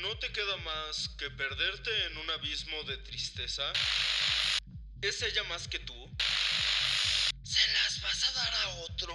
¿No 0.00 0.16
te 0.18 0.30
queda 0.32 0.56
más 0.58 1.08
que 1.18 1.30
perderte 1.30 1.90
en 2.06 2.16
un 2.18 2.30
abismo 2.30 2.82
de 2.84 2.98
tristeza? 2.98 3.64
¿Es 5.00 5.22
ella 5.22 5.42
más 5.44 5.66
que 5.66 5.78
tú? 5.80 5.94
¿Se 7.42 7.60
las 7.72 8.00
vas 8.02 8.24
a 8.24 8.32
dar 8.32 8.54
a 8.54 8.68
otro? 8.84 9.14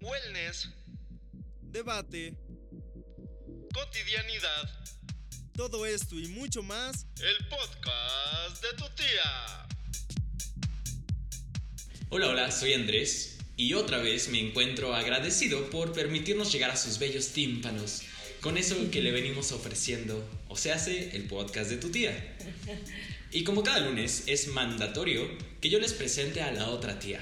Wellness, 0.00 0.68
Debate, 1.62 2.34
cotidianidad, 3.74 4.84
todo 5.56 5.86
esto 5.86 6.16
y 6.16 6.28
mucho 6.28 6.62
más. 6.62 7.06
el 7.20 7.46
podcast 7.48 8.62
de 8.62 8.72
tu 8.74 8.88
tía. 8.94 9.68
Hola, 12.10 12.28
hola, 12.28 12.50
soy 12.50 12.74
Andrés 12.74 13.38
y 13.56 13.74
otra 13.74 13.98
vez 13.98 14.28
me 14.28 14.40
encuentro 14.40 14.94
agradecido 14.94 15.68
por 15.70 15.92
permitirnos 15.92 16.50
llegar 16.52 16.70
a 16.70 16.76
sus 16.76 16.98
bellos 16.98 17.28
tímpanos 17.28 18.02
con 18.40 18.56
eso 18.56 18.76
que 18.90 19.02
le 19.02 19.12
venimos 19.12 19.52
ofreciendo, 19.52 20.24
o 20.48 20.56
se 20.56 20.72
hace 20.72 21.14
el 21.16 21.24
podcast 21.24 21.70
de 21.70 21.76
tu 21.76 21.90
tía. 21.90 22.36
Y 23.32 23.44
como 23.44 23.62
cada 23.62 23.80
lunes 23.80 24.24
es 24.26 24.48
mandatorio 24.48 25.28
que 25.60 25.68
yo 25.68 25.78
les 25.78 25.92
presente 25.92 26.40
a 26.40 26.50
la 26.50 26.68
otra 26.68 26.98
tía. 26.98 27.20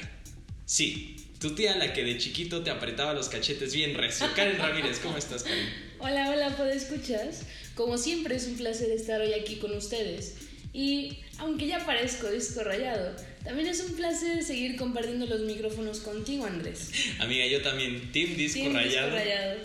Sí, 0.65 1.17
tu 1.41 1.55
tía 1.55 1.77
la 1.77 1.93
que 1.93 2.05
de 2.05 2.19
chiquito 2.19 2.63
te 2.63 2.71
apretaba 2.71 3.15
los 3.15 3.29
cachetes 3.29 3.75
bien 3.75 3.95
recio. 3.95 4.27
Karen 4.35 4.59
Ramírez, 4.59 5.01
¿cómo 5.01 5.19
estás, 5.19 5.43
Karen? 5.43 5.69
Hola, 5.99 6.31
hola, 6.31 6.57
¿podescuchas? 6.57 7.43
Como 7.75 7.99
siempre 7.99 8.37
es 8.37 8.47
un 8.47 8.57
placer 8.57 8.91
estar 8.91 9.21
hoy 9.21 9.33
aquí 9.33 9.57
con 9.57 9.77
ustedes. 9.77 10.35
Y 10.73 11.19
aunque 11.39 11.66
ya 11.66 11.85
parezco 11.85 12.30
disco 12.30 12.63
rayado, 12.63 13.16
también 13.45 13.69
es 13.69 13.80
un 13.80 13.95
placer 13.97 14.45
seguir 14.45 14.77
compartiendo 14.77 15.27
los 15.27 15.41
micrófonos 15.41 16.01
contigo, 16.01 16.45
Andrés. 16.45 16.91
Amiga, 17.19 17.47
yo 17.47 17.63
también, 17.63 18.13
Team 18.13 18.37
Disco 18.37 18.60
Team 18.60 18.75
Rayado. 18.75 19.10
Disco 19.10 19.25
rayado. 19.25 19.60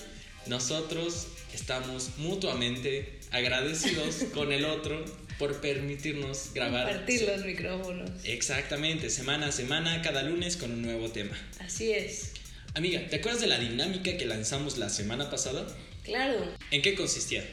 Nosotros 0.48 1.28
estamos 1.54 2.18
mutuamente 2.18 3.20
agradecidos 3.32 4.16
con 4.34 4.52
el 4.52 4.66
otro 4.66 5.04
por 5.40 5.62
permitirnos 5.62 6.52
grabar. 6.54 6.88
Compartir 6.88 7.28
los 7.28 7.46
micrófonos. 7.46 8.10
Exactamente, 8.24 9.10
semana 9.10 9.48
a 9.48 9.52
semana, 9.52 10.02
cada 10.02 10.24
lunes 10.24 10.58
con 10.58 10.72
un 10.72 10.82
nuevo 10.82 11.10
tema. 11.10 11.36
Así 11.60 11.92
es. 11.92 12.32
Amiga, 12.76 13.08
¿te 13.10 13.18
acuerdas 13.18 13.42
de 13.42 13.48
la 13.48 13.60
dinámica 13.60 14.18
que 14.18 14.26
lanzamos 14.26 14.78
la 14.78 14.90
semana 14.90 15.30
pasada? 15.30 15.66
Claro, 16.04 16.46
¿En 16.72 16.82
qué 16.82 16.96
consistía? 16.96 17.44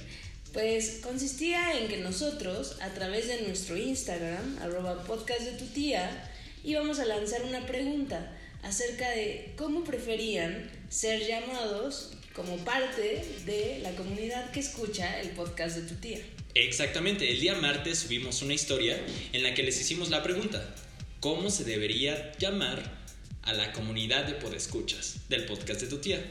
pues 0.53 0.98
consistía 1.03 1.79
en 1.79 1.89
que 1.89 1.98
nosotros, 1.98 2.77
a 2.81 2.91
través 2.91 3.29
de 3.29 3.42
nuestro 3.42 3.77
Instagram, 3.77 4.59
arroba 4.61 5.05
podcast 5.05 5.42
de 5.42 5.53
tu 5.53 5.67
tía, 5.67 6.29
íbamos 6.64 6.98
a 6.98 7.05
lanzar 7.05 7.45
una 7.45 7.67
pregunta 7.67 8.37
acerca 8.62 9.09
de 9.11 9.53
cómo 9.57 9.85
preferían 9.85 10.70
ser 10.89 11.27
llamados 11.27 12.17
como 12.34 12.56
parte 12.64 13.25
de 13.45 13.81
la 13.83 13.91
comunidad 13.92 14.50
que 14.50 14.61
escucha 14.61 15.20
el 15.20 15.31
podcast 15.31 15.77
de 15.77 15.83
tu 15.89 15.95
tía. 15.97 16.20
Exactamente, 16.55 17.31
el 17.31 17.41
día 17.41 17.55
martes 17.55 18.00
subimos 18.00 18.42
una 18.42 18.55
historia 18.55 19.00
en 19.33 19.42
la 19.42 19.55
que 19.55 19.62
les 19.62 19.81
hicimos 19.81 20.11
la 20.11 20.23
pregunta, 20.23 20.75
¿cómo 21.20 21.51
se 21.51 21.64
debería 21.64 22.33
llamar 22.39 23.01
a 23.42 23.53
la 23.53 23.73
comunidad 23.73 24.25
de 24.25 24.34
podescuchas 24.34 25.28
del 25.28 25.45
podcast 25.45 25.81
de 25.81 25.86
tu 25.86 25.98
tía? 25.98 26.25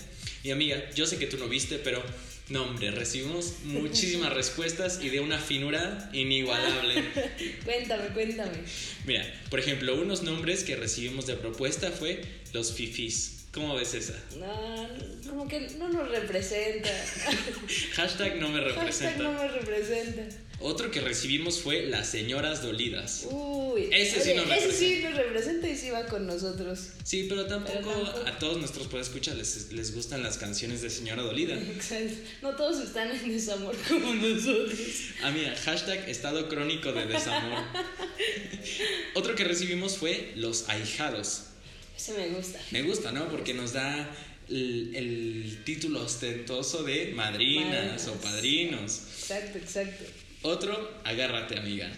Y 0.43 0.51
amiga, 0.51 0.89
yo 0.95 1.05
sé 1.05 1.17
que 1.17 1.27
tú 1.27 1.37
no 1.37 1.47
viste, 1.47 1.79
pero 1.79 2.03
no 2.49 2.63
hombre, 2.63 2.91
recibimos 2.91 3.59
muchísimas 3.65 4.33
respuestas 4.33 4.99
y 5.03 5.09
de 5.09 5.19
una 5.19 5.37
finura 5.37 6.09
inigualable. 6.13 7.03
Cuéntame, 7.65 8.07
cuéntame. 8.09 8.57
Mira, 9.05 9.41
por 9.49 9.59
ejemplo, 9.59 9.95
unos 10.01 10.23
nombres 10.23 10.63
que 10.63 10.75
recibimos 10.75 11.27
de 11.27 11.35
propuesta 11.35 11.91
fue 11.91 12.23
los 12.53 12.73
fifis. 12.73 13.38
¿Cómo 13.51 13.75
ves 13.75 13.93
esa? 13.95 14.13
No, 14.37 14.87
como 15.29 15.47
que 15.47 15.61
no 15.79 15.89
nos 15.89 16.07
representa. 16.09 16.89
Hashtag 17.95 18.39
no 18.39 18.49
me 18.49 18.59
representa. 18.61 19.11
Hashtag 19.11 19.17
no 19.23 19.33
me 19.33 19.47
representa. 19.47 20.21
Otro 20.61 20.91
que 20.91 20.99
recibimos 20.99 21.61
fue 21.61 21.85
las 21.87 22.09
señoras 22.09 22.61
dolidas. 22.61 23.25
Uy, 23.31 23.87
Ese 23.93 24.21
sí 24.21 24.31
oye, 24.31 24.41
nos 24.41 24.51
ese 24.57 24.71
sí 24.73 24.95
representa. 25.01 25.09
nos 25.09 25.17
representa 25.17 25.69
y 25.69 25.77
sí 25.77 25.89
va 25.89 26.05
con 26.07 26.27
nosotros. 26.27 26.79
Sí, 27.03 27.25
pero 27.29 27.45
tampoco, 27.47 27.73
Pero 27.79 28.03
tampoco. 28.03 28.27
a 28.27 28.39
todos 28.39 28.57
nuestros 28.57 28.87
podescuchas 28.87 29.37
les, 29.37 29.71
les 29.71 29.95
gustan 29.95 30.21
las 30.21 30.37
canciones 30.37 30.81
de 30.81 30.89
señora 30.89 31.23
dolida. 31.23 31.55
Exacto. 31.55 32.13
No 32.41 32.55
todos 32.55 32.83
están 32.83 33.09
en 33.09 33.29
desamor 33.31 33.73
como 33.87 34.13
nosotros. 34.15 34.77
Ah, 35.23 35.31
mira, 35.31 35.55
hashtag 35.55 36.07
estado 36.09 36.49
crónico 36.49 36.91
de 36.91 37.05
desamor. 37.05 37.63
Otro 39.15 39.35
que 39.35 39.45
recibimos 39.45 39.97
fue 39.97 40.33
los 40.35 40.67
ahijados. 40.69 41.43
Ese 41.99 42.13
me 42.13 42.29
gusta. 42.29 42.57
Me 42.71 42.81
gusta, 42.83 43.11
¿no? 43.11 43.27
Porque 43.27 43.53
nos 43.53 43.73
da 43.73 44.09
el, 44.47 44.95
el 44.95 45.63
título 45.65 46.01
ostentoso 46.01 46.83
de 46.83 47.11
madrinas 47.13 47.71
Madrinas. 47.71 48.07
o 48.07 48.13
padrinos. 48.13 49.01
Exacto, 49.19 49.57
exacto. 49.57 50.05
Otro, 50.43 50.93
agárrate, 51.03 51.59
amiga. 51.59 51.91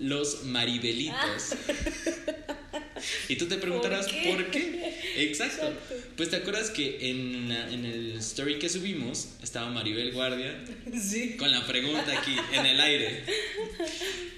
Los 0.00 0.42
maribelitos. 0.46 1.54
Y 3.28 3.36
tú 3.36 3.46
te 3.46 3.56
preguntarás, 3.56 4.06
¿Por 4.08 4.36
¿por 4.36 4.50
qué? 4.50 4.94
Exacto. 5.16 5.66
Exacto. 5.66 5.96
Pues 6.16 6.30
te 6.30 6.36
acuerdas 6.36 6.70
que 6.70 7.10
en, 7.10 7.50
en 7.52 7.84
el 7.84 8.12
story 8.18 8.58
que 8.58 8.68
subimos 8.68 9.28
estaba 9.42 9.70
Maribel 9.70 10.12
Guardia 10.12 10.64
Sí. 11.00 11.36
con 11.36 11.50
la 11.50 11.66
pregunta 11.66 12.18
aquí 12.18 12.34
en 12.52 12.66
el 12.66 12.80
aire. 12.80 13.24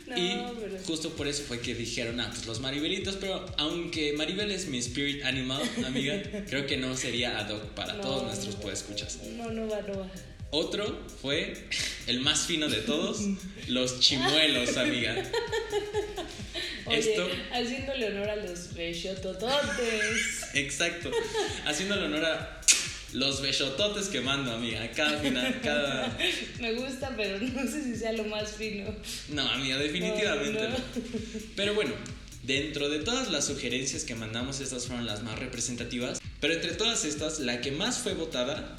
No, 0.09 0.17
y 0.17 0.39
pero. 0.59 0.79
justo 0.87 1.11
por 1.11 1.29
eso 1.29 1.43
fue 1.47 1.61
que 1.61 1.75
dijeron, 1.75 2.19
ah, 2.19 2.31
pues 2.33 2.47
los 2.47 2.61
maribelitos, 2.61 3.17
pero 3.17 3.45
aunque 3.59 4.15
Maribel 4.15 4.51
es 4.51 4.67
mi 4.67 4.79
spirit 4.79 5.23
animal, 5.23 5.61
amiga, 5.85 6.23
creo 6.49 6.67
que 6.67 6.79
no 6.79 6.97
sería 6.97 7.39
ad 7.39 7.51
hoc 7.51 7.63
para 7.75 7.93
No, 7.93 8.01
todos 8.01 8.23
nuestros 8.23 8.55
podescuchas. 8.57 9.19
No, 9.37 9.51
no 9.51 9.69
va, 9.69 9.83
no 9.83 9.99
va. 9.99 10.11
Otro 10.51 10.99
fue 11.21 11.53
el 12.07 12.21
más 12.21 12.47
fino 12.47 12.69
de 12.71 12.79
todos, 12.79 13.21
los 13.67 14.01
chimuelos, 14.01 14.79
amiga. 14.79 15.31
Oye, 16.89 16.99
Esto, 16.99 17.29
haciéndole 17.53 18.07
honor 18.09 18.31
a 18.31 18.37
los 18.37 18.75
bechotototes. 18.75 20.43
exacto, 20.55 21.11
haciéndole 21.67 22.07
honor 22.07 22.25
a 22.25 22.61
los 23.13 23.41
besototes 23.41 24.09
que 24.09 24.21
mando, 24.21 24.53
amiga, 24.53 24.91
cada 24.93 25.19
final, 25.19 25.61
cada... 25.63 26.17
Me 26.61 26.73
gusta, 26.75 27.15
pero 27.17 27.39
no 27.41 27.63
sé 27.71 27.83
si 27.83 27.97
sea 27.97 28.13
lo 28.13 28.25
más 28.25 28.53
fino. 28.53 28.95
No, 29.31 29.43
amiga, 29.51 29.79
definitivamente 29.79 30.61
No, 30.61 30.69
no. 30.69 30.77
no. 30.77 30.85
Pero 31.57 31.75
bueno, 31.75 31.93
dentro 32.43 32.89
de 32.91 32.99
todas 32.99 33.31
las 33.31 33.47
sugerencias 33.47 34.05
que 34.05 34.15
mandamos, 34.15 34.61
estas 34.61 34.87
fueron 34.87 35.07
las 35.07 35.23
más 35.23 35.39
representativas. 35.39 36.21
Pero 36.41 36.55
entre 36.55 36.73
todas 36.75 37.05
estas, 37.05 37.41
la 37.41 37.61
que 37.61 37.73
más 37.73 37.99
fue 37.99 38.15
votada 38.15 38.77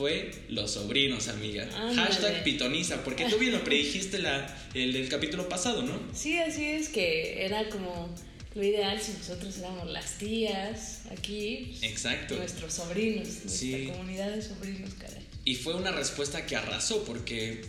fue 0.00 0.30
los 0.48 0.70
sobrinos, 0.70 1.28
amiga. 1.28 1.64
Ándale. 1.76 1.94
Hashtag 1.94 2.42
pitoniza, 2.42 3.04
porque 3.04 3.26
tú 3.26 3.36
bien 3.36 3.52
lo 3.52 3.62
predijiste 3.62 4.18
la, 4.18 4.46
el 4.72 4.94
del 4.94 5.10
capítulo 5.10 5.46
pasado, 5.46 5.82
¿no? 5.82 5.92
Sí, 6.14 6.38
así 6.38 6.64
es 6.64 6.88
que 6.88 7.44
era 7.44 7.68
como 7.68 8.08
lo 8.54 8.64
ideal 8.64 8.98
si 8.98 9.12
nosotros 9.12 9.58
éramos 9.58 9.90
las 9.90 10.16
tías 10.16 11.02
aquí. 11.10 11.76
pues, 11.78 11.92
Exacto. 11.92 12.36
Nuestros 12.36 12.72
sobrinos, 12.72 13.28
nuestra 13.28 13.50
Sí. 13.50 13.88
comunidad 13.92 14.30
de 14.30 14.40
sobrinos, 14.40 14.94
caray. 14.94 15.22
Y 15.44 15.54
fue 15.56 15.74
una 15.74 15.92
respuesta 15.92 16.46
que 16.46 16.56
arrasó, 16.56 17.04
porque 17.04 17.60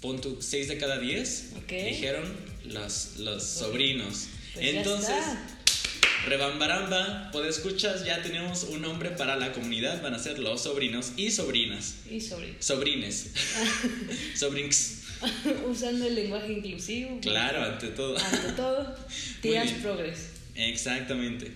pon 0.00 0.20
tu 0.20 0.42
6 0.42 0.66
de 0.66 0.78
cada 0.78 0.98
10 0.98 1.50
Ok. 1.58 1.72
dijeron 1.90 2.24
los, 2.64 3.18
los 3.18 3.44
sobrinos. 3.44 4.26
Pues 4.54 4.64
ya 4.72 4.78
Entonces, 4.78 5.10
está. 5.10 5.48
Rebambaramba, 6.26 7.30
escuchas 7.48 8.04
ya 8.04 8.22
tenemos 8.22 8.64
un 8.64 8.82
nombre 8.82 9.10
para 9.10 9.36
la 9.36 9.52
comunidad, 9.52 10.02
van 10.02 10.14
a 10.14 10.18
ser 10.18 10.38
los 10.38 10.62
sobrinos 10.62 11.12
y 11.16 11.30
sobrinas. 11.30 11.96
Y 12.10 12.20
sobrinos. 12.20 12.56
Sobrines. 12.64 13.30
Sobrins. 14.34 15.02
Usando 15.68 16.06
el 16.06 16.14
lenguaje 16.14 16.52
inclusivo. 16.52 17.20
Claro, 17.20 17.62
ante 17.62 17.88
todo. 17.88 18.16
Ante 18.18 18.52
todo, 18.56 18.96
tías 19.40 19.70
progres. 19.82 20.30
Exactamente. 20.54 21.52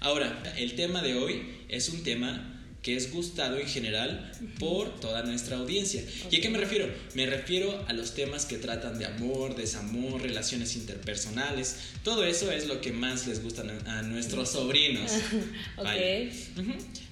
Ahora, 0.00 0.42
el 0.56 0.74
tema 0.74 1.02
de 1.02 1.14
hoy 1.16 1.42
es 1.68 1.88
un 1.88 2.02
tema 2.02 2.55
que 2.86 2.94
es 2.94 3.12
gustado 3.12 3.58
en 3.58 3.66
general 3.66 4.30
por 4.60 5.00
toda 5.00 5.24
nuestra 5.24 5.56
audiencia. 5.56 6.04
¿Y 6.30 6.36
a 6.36 6.40
qué 6.40 6.48
me 6.48 6.58
refiero? 6.58 6.86
Me 7.14 7.26
refiero 7.26 7.84
a 7.88 7.92
los 7.92 8.14
temas 8.14 8.46
que 8.46 8.58
tratan 8.58 9.00
de 9.00 9.06
amor, 9.06 9.56
desamor, 9.56 10.22
relaciones 10.22 10.76
interpersonales. 10.76 11.78
Todo 12.04 12.24
eso 12.24 12.52
es 12.52 12.68
lo 12.68 12.80
que 12.80 12.92
más 12.92 13.26
les 13.26 13.42
gusta 13.42 13.64
a 13.86 14.02
nuestros 14.02 14.50
sobrinos. 14.50 15.10
Ok. 15.78 15.86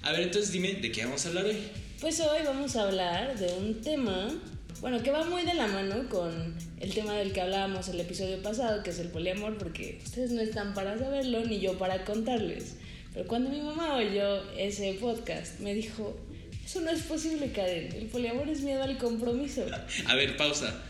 A 0.03 0.13
ver, 0.13 0.21
entonces 0.21 0.53
dime, 0.53 0.75
¿de 0.75 0.93
qué 0.93 1.05
vamos 1.05 1.25
a 1.27 1.29
hablar 1.31 1.47
hoy? 1.47 1.57
Pues 2.01 2.21
hoy 2.21 2.39
vamos 2.45 2.77
a 2.77 2.85
hablar 2.85 3.37
de 3.37 3.53
un 3.55 3.81
tema, 3.81 4.29
bueno, 4.81 5.03
que 5.03 5.11
va 5.11 5.25
muy 5.25 5.43
de 5.43 5.55
la 5.55 5.67
mano 5.67 6.09
con 6.09 6.55
el 6.79 6.95
tema 6.95 7.15
del 7.15 7.33
que 7.33 7.41
hablábamos 7.41 7.89
el 7.89 7.99
episodio 7.99 8.41
pasado, 8.43 8.85
que 8.85 8.91
es 8.91 9.01
el 9.01 9.09
poliamor, 9.09 9.59
porque 9.59 10.01
ustedes 10.05 10.31
no 10.31 10.41
están 10.41 10.73
para 10.73 10.97
saberlo 10.99 11.45
ni 11.45 11.59
yo 11.59 11.77
para 11.79 12.05
contarles. 12.05 12.77
Pero 13.15 13.29
cuando 13.29 13.49
mi 13.49 13.61
mamá 13.61 13.97
oyó 13.97 14.43
ese 14.59 14.95
podcast, 14.95 15.61
me 15.61 15.73
dijo, 15.73 16.19
eso 16.65 16.81
no 16.81 16.91
es 16.91 17.03
posible, 17.03 17.53
Karen, 17.53 17.93
el 17.93 18.07
poliamor 18.07 18.49
es 18.49 18.63
miedo 18.63 18.83
al 18.83 18.99
compromiso. 18.99 19.65
A 20.07 20.15
ver, 20.17 20.37
pausa. 20.37 20.83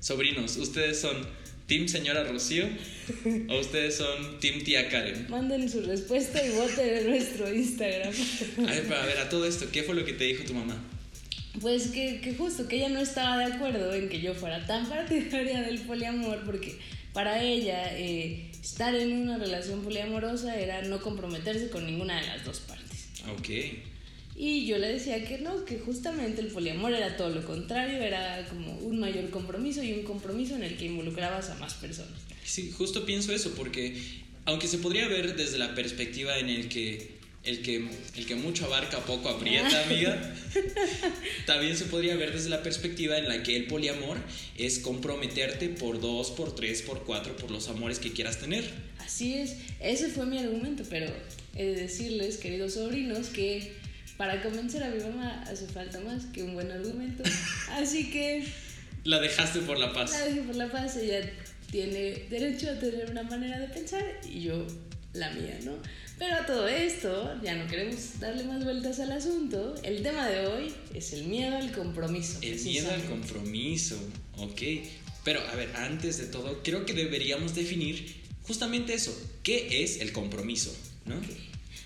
Sobrinos, 0.00 0.58
¿ustedes 0.58 1.00
son 1.00 1.16
Team 1.66 1.88
Señora 1.88 2.24
Rocío 2.24 2.66
o 3.48 3.58
ustedes 3.58 3.96
son 3.96 4.38
Team 4.40 4.62
Tía 4.62 4.90
Karen? 4.90 5.30
Manden 5.30 5.70
su 5.70 5.80
respuesta 5.80 6.44
y 6.44 6.50
voten 6.50 6.98
en 6.98 7.08
nuestro 7.08 7.52
Instagram. 7.52 8.12
A 8.58 8.70
ver, 8.70 8.82
pero 8.82 9.00
a 9.00 9.06
ver, 9.06 9.18
a 9.18 9.28
todo 9.30 9.46
esto, 9.46 9.66
¿qué 9.72 9.82
fue 9.84 9.94
lo 9.94 10.04
que 10.04 10.12
te 10.12 10.24
dijo 10.24 10.44
tu 10.44 10.52
mamá? 10.52 10.76
Pues 11.60 11.88
que, 11.88 12.20
que 12.20 12.34
justo 12.34 12.68
que 12.68 12.76
ella 12.76 12.90
no 12.90 13.00
estaba 13.00 13.38
de 13.38 13.54
acuerdo 13.54 13.94
en 13.94 14.10
que 14.10 14.20
yo 14.20 14.34
fuera 14.34 14.66
tan 14.66 14.86
partidaria 14.88 15.62
del 15.62 15.80
poliamor 15.80 16.42
porque 16.44 16.78
para 17.12 17.42
ella 17.42 17.96
eh, 17.98 18.51
estar 18.62 18.94
en 18.94 19.12
una 19.12 19.38
relación 19.38 19.82
poliamorosa 19.82 20.58
era 20.58 20.82
no 20.82 21.00
comprometerse 21.02 21.68
con 21.68 21.84
ninguna 21.84 22.20
de 22.20 22.26
las 22.28 22.44
dos 22.44 22.60
partes. 22.60 23.08
Ok. 23.36 23.48
Y 24.34 24.66
yo 24.66 24.78
le 24.78 24.88
decía 24.88 25.24
que 25.24 25.38
no, 25.38 25.64
que 25.64 25.78
justamente 25.78 26.40
el 26.40 26.48
poliamor 26.48 26.92
era 26.92 27.16
todo 27.16 27.30
lo 27.30 27.44
contrario, 27.44 28.00
era 28.00 28.46
como 28.48 28.72
un 28.78 28.98
mayor 28.98 29.30
compromiso 29.30 29.82
y 29.82 29.92
un 29.92 30.04
compromiso 30.04 30.54
en 30.54 30.62
el 30.62 30.76
que 30.76 30.86
involucrabas 30.86 31.50
a 31.50 31.56
más 31.56 31.74
personas. 31.74 32.18
Sí, 32.44 32.70
justo 32.70 33.04
pienso 33.04 33.32
eso, 33.32 33.52
porque 33.54 34.00
aunque 34.46 34.68
se 34.68 34.78
podría 34.78 35.06
ver 35.08 35.36
desde 35.36 35.58
la 35.58 35.74
perspectiva 35.74 36.38
en 36.38 36.48
el 36.48 36.68
que 36.68 37.21
el 37.44 37.62
que, 37.62 37.88
el 38.16 38.26
que 38.26 38.34
mucho 38.36 38.66
abarca 38.66 39.00
poco 39.00 39.28
aprieta, 39.28 39.82
amiga, 39.84 40.34
también 41.46 41.76
se 41.76 41.86
podría 41.86 42.14
ver 42.16 42.32
desde 42.32 42.50
la 42.50 42.62
perspectiva 42.62 43.18
en 43.18 43.28
la 43.28 43.42
que 43.42 43.56
el 43.56 43.66
poliamor 43.66 44.18
es 44.56 44.78
comprometerte 44.78 45.68
por 45.68 46.00
dos, 46.00 46.30
por 46.30 46.54
tres, 46.54 46.82
por 46.82 47.02
cuatro, 47.04 47.36
por 47.36 47.50
los 47.50 47.68
amores 47.68 47.98
que 47.98 48.12
quieras 48.12 48.38
tener. 48.38 48.64
Así 48.98 49.34
es, 49.34 49.56
ese 49.80 50.08
fue 50.08 50.26
mi 50.26 50.38
argumento, 50.38 50.84
pero 50.88 51.12
he 51.56 51.64
de 51.64 51.74
decirles, 51.74 52.36
queridos 52.36 52.74
sobrinos, 52.74 53.28
que 53.28 53.72
para 54.16 54.40
convencer 54.40 54.84
a 54.84 54.90
mi 54.90 55.02
mamá 55.02 55.42
hace 55.48 55.66
falta 55.66 55.98
más 56.00 56.26
que 56.26 56.44
un 56.44 56.54
buen 56.54 56.70
argumento. 56.70 57.24
Así 57.70 58.10
que... 58.10 58.46
La 59.04 59.18
dejaste 59.18 59.60
por 59.60 59.78
la 59.78 59.92
paz. 59.92 60.12
La 60.12 60.26
dejé 60.26 60.42
por 60.42 60.54
la 60.54 60.70
paz, 60.70 60.96
ella 60.96 61.28
tiene 61.72 62.26
derecho 62.30 62.70
a 62.70 62.78
tener 62.78 63.10
una 63.10 63.24
manera 63.24 63.58
de 63.58 63.66
pensar 63.66 64.04
y 64.30 64.42
yo 64.42 64.64
la 65.14 65.30
mía, 65.30 65.58
¿no? 65.64 65.72
Pero 66.18 66.36
a 66.36 66.46
todo 66.46 66.68
esto, 66.68 67.34
ya 67.42 67.54
no 67.56 67.66
queremos 67.66 68.20
darle 68.20 68.44
más 68.44 68.64
vueltas 68.64 69.00
al 69.00 69.12
asunto. 69.12 69.74
El 69.82 70.02
tema 70.02 70.28
de 70.28 70.46
hoy 70.46 70.74
es 70.94 71.12
el 71.12 71.24
miedo 71.24 71.56
al 71.56 71.72
compromiso. 71.72 72.38
El 72.42 72.60
miedo 72.60 72.90
al 72.92 73.04
compromiso, 73.04 73.98
ok. 74.36 74.62
Pero 75.24 75.40
a 75.40 75.54
ver, 75.56 75.70
antes 75.76 76.18
de 76.18 76.26
todo, 76.26 76.62
creo 76.62 76.84
que 76.86 76.94
deberíamos 76.94 77.54
definir 77.54 78.22
justamente 78.42 78.94
eso. 78.94 79.16
¿Qué 79.42 79.82
es 79.82 80.00
el 80.00 80.12
compromiso? 80.12 80.74
¿no? 81.06 81.16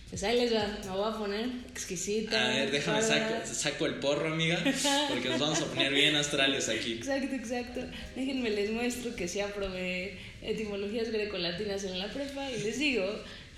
Pues 0.08 0.22
ahí 0.22 0.38
les 0.38 0.54
va, 0.54 0.78
me 0.84 0.90
voy 0.90 1.12
a 1.12 1.18
poner 1.18 1.50
exquisita. 1.68 2.46
A 2.46 2.48
ver, 2.48 2.70
déjame 2.70 3.02
saco, 3.02 3.34
saco, 3.44 3.86
el 3.86 3.96
porro, 3.96 4.32
amiga, 4.32 4.62
porque 5.08 5.28
nos 5.28 5.40
vamos 5.40 5.60
a 5.60 5.66
poner 5.66 5.92
bien 5.92 6.14
astrales 6.14 6.68
aquí. 6.68 6.94
Exacto, 6.94 7.34
exacto. 7.34 7.80
Déjenme 8.14 8.50
les 8.50 8.70
muestro 8.70 9.16
que 9.16 9.26
sí 9.26 9.40
aprobé 9.40 10.16
etimologías 10.42 11.10
grecolatinas 11.10 11.82
en 11.84 11.98
la 11.98 12.08
prepa 12.12 12.50
y 12.52 12.62
les 12.62 12.78
digo 12.78 13.04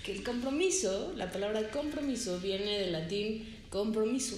que 0.09 0.15
el 0.15 0.23
compromiso, 0.23 1.13
la 1.15 1.31
palabra 1.31 1.69
compromiso 1.69 2.39
viene 2.39 2.79
del 2.79 2.93
latín 2.93 3.45
compromiso, 3.69 4.37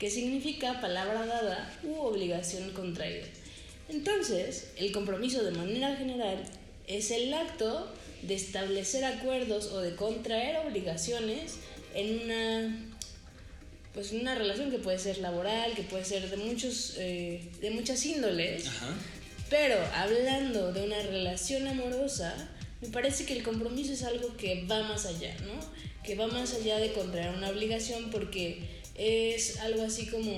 que 0.00 0.10
significa 0.10 0.80
palabra 0.80 1.24
dada 1.24 1.72
u 1.84 1.94
obligación 2.00 2.72
contraída. 2.72 3.24
Entonces, 3.88 4.72
el 4.76 4.90
compromiso 4.90 5.44
de 5.44 5.52
manera 5.52 5.94
general 5.94 6.42
es 6.88 7.12
el 7.12 7.32
acto 7.32 7.88
de 8.22 8.34
establecer 8.34 9.04
acuerdos 9.04 9.66
o 9.66 9.80
de 9.80 9.94
contraer 9.94 10.56
obligaciones 10.66 11.58
en 11.94 12.24
una 12.24 12.82
pues 13.94 14.12
una 14.12 14.34
relación 14.34 14.72
que 14.72 14.78
puede 14.78 14.98
ser 14.98 15.18
laboral, 15.18 15.72
que 15.74 15.82
puede 15.82 16.04
ser 16.04 16.28
de 16.28 16.36
muchos 16.36 16.94
eh, 16.98 17.48
de 17.60 17.70
muchas 17.70 18.04
índoles. 18.04 18.64
Pero 19.48 19.76
hablando 19.94 20.72
de 20.72 20.84
una 20.84 21.00
relación 21.02 21.68
amorosa, 21.68 22.50
me 22.80 22.88
parece 22.88 23.24
que 23.24 23.34
el 23.34 23.42
compromiso 23.42 23.92
es 23.92 24.02
algo 24.02 24.36
que 24.36 24.64
va 24.70 24.82
más 24.82 25.06
allá, 25.06 25.34
¿no? 25.40 25.54
Que 26.02 26.14
va 26.14 26.26
más 26.26 26.54
allá 26.54 26.78
de 26.78 26.92
contraer 26.92 27.34
una 27.34 27.50
obligación 27.50 28.10
porque 28.10 28.62
es 28.94 29.58
algo 29.60 29.82
así 29.82 30.06
como 30.06 30.30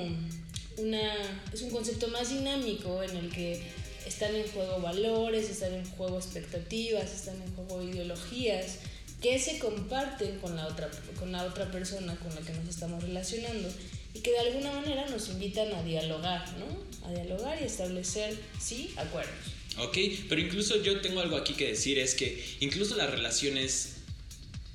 una 0.79 1.15
es 1.53 1.63
un 1.63 1.71
concepto 1.71 2.09
más 2.09 2.31
dinámico 2.31 3.03
en 3.03 3.17
el 3.17 3.31
que 3.31 3.61
están 4.07 4.35
en 4.35 4.47
juego 4.49 4.81
valores, 4.81 5.51
están 5.51 5.75
en 5.75 5.85
juego 5.85 6.19
expectativas, 6.19 7.13
están 7.13 7.41
en 7.43 7.55
juego 7.55 7.83
ideologías 7.83 8.79
que 9.21 9.39
se 9.39 9.59
comparten 9.59 10.39
con 10.39 10.55
la 10.57 10.67
otra, 10.67 10.89
con 11.19 11.33
la 11.33 11.45
otra 11.45 11.71
persona 11.71 12.17
con 12.17 12.35
la 12.35 12.41
que 12.41 12.53
nos 12.53 12.69
estamos 12.69 13.03
relacionando 13.03 13.69
y 14.15 14.21
que 14.21 14.31
de 14.31 14.39
alguna 14.39 14.73
manera 14.73 15.07
nos 15.09 15.29
invitan 15.29 15.73
a 15.75 15.83
dialogar, 15.83 16.45
¿no? 16.59 17.07
A 17.07 17.13
dialogar 17.13 17.61
y 17.61 17.65
establecer, 17.65 18.39
sí, 18.61 18.95
acuerdos. 18.97 19.58
Ok, 19.79 19.97
pero 20.29 20.41
incluso 20.41 20.83
yo 20.83 21.01
tengo 21.01 21.21
algo 21.21 21.37
aquí 21.37 21.55
que 21.55 21.69
decir, 21.69 21.99
es 21.99 22.15
que 22.15 22.45
incluso 22.61 22.97
las 22.97 23.11
relaciones 23.11 23.95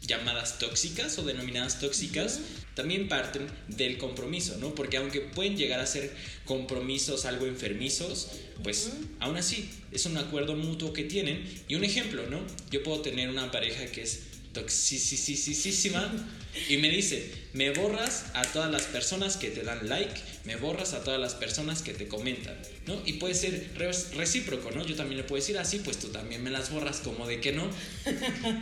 llamadas 0.01 0.59
tóxicas 0.59 1.17
o 1.17 1.23
denominadas 1.23 1.79
tóxicas 1.79 2.39
también 2.75 3.07
parten 3.07 3.47
del 3.67 3.97
compromiso, 3.97 4.57
¿no? 4.57 4.73
Porque 4.73 4.97
aunque 4.97 5.21
pueden 5.21 5.57
llegar 5.57 5.79
a 5.79 5.85
ser 5.85 6.13
compromisos 6.45 7.25
algo 7.25 7.45
enfermizos, 7.45 8.29
pues 8.63 8.91
aún 9.19 9.37
así 9.37 9.69
es 9.91 10.05
un 10.05 10.17
acuerdo 10.17 10.55
mutuo 10.55 10.91
que 10.91 11.03
tienen. 11.03 11.43
Y 11.67 11.75
un 11.75 11.83
ejemplo, 11.83 12.27
¿no? 12.29 12.39
Yo 12.71 12.81
puedo 12.81 13.01
tener 13.01 13.29
una 13.29 13.51
pareja 13.51 13.85
que 13.85 14.01
es 14.01 14.21
toxicísima 14.53 16.11
y 16.69 16.77
me 16.77 16.89
dice, 16.89 17.31
me 17.53 17.71
borras 17.71 18.25
a 18.33 18.43
todas 18.43 18.71
las 18.71 18.83
personas 18.83 19.37
que 19.37 19.49
te 19.49 19.63
dan 19.63 19.87
like, 19.89 20.13
me 20.45 20.55
borras 20.55 20.93
a 20.93 21.03
todas 21.03 21.19
las 21.19 21.35
personas 21.35 21.81
que 21.81 21.93
te 21.93 22.07
comentan, 22.07 22.55
¿no? 22.85 23.01
Y 23.05 23.13
puede 23.13 23.33
ser 23.33 23.69
recíproco, 24.15 24.71
¿no? 24.71 24.85
Yo 24.85 24.95
también 24.95 25.17
le 25.17 25.23
puedo 25.23 25.41
decir 25.41 25.57
así, 25.57 25.79
pues 25.79 25.99
tú 25.99 26.09
también 26.09 26.43
me 26.43 26.49
las 26.49 26.71
borras, 26.71 26.99
como 26.99 27.27
de 27.27 27.39
que 27.39 27.51
no. 27.51 27.69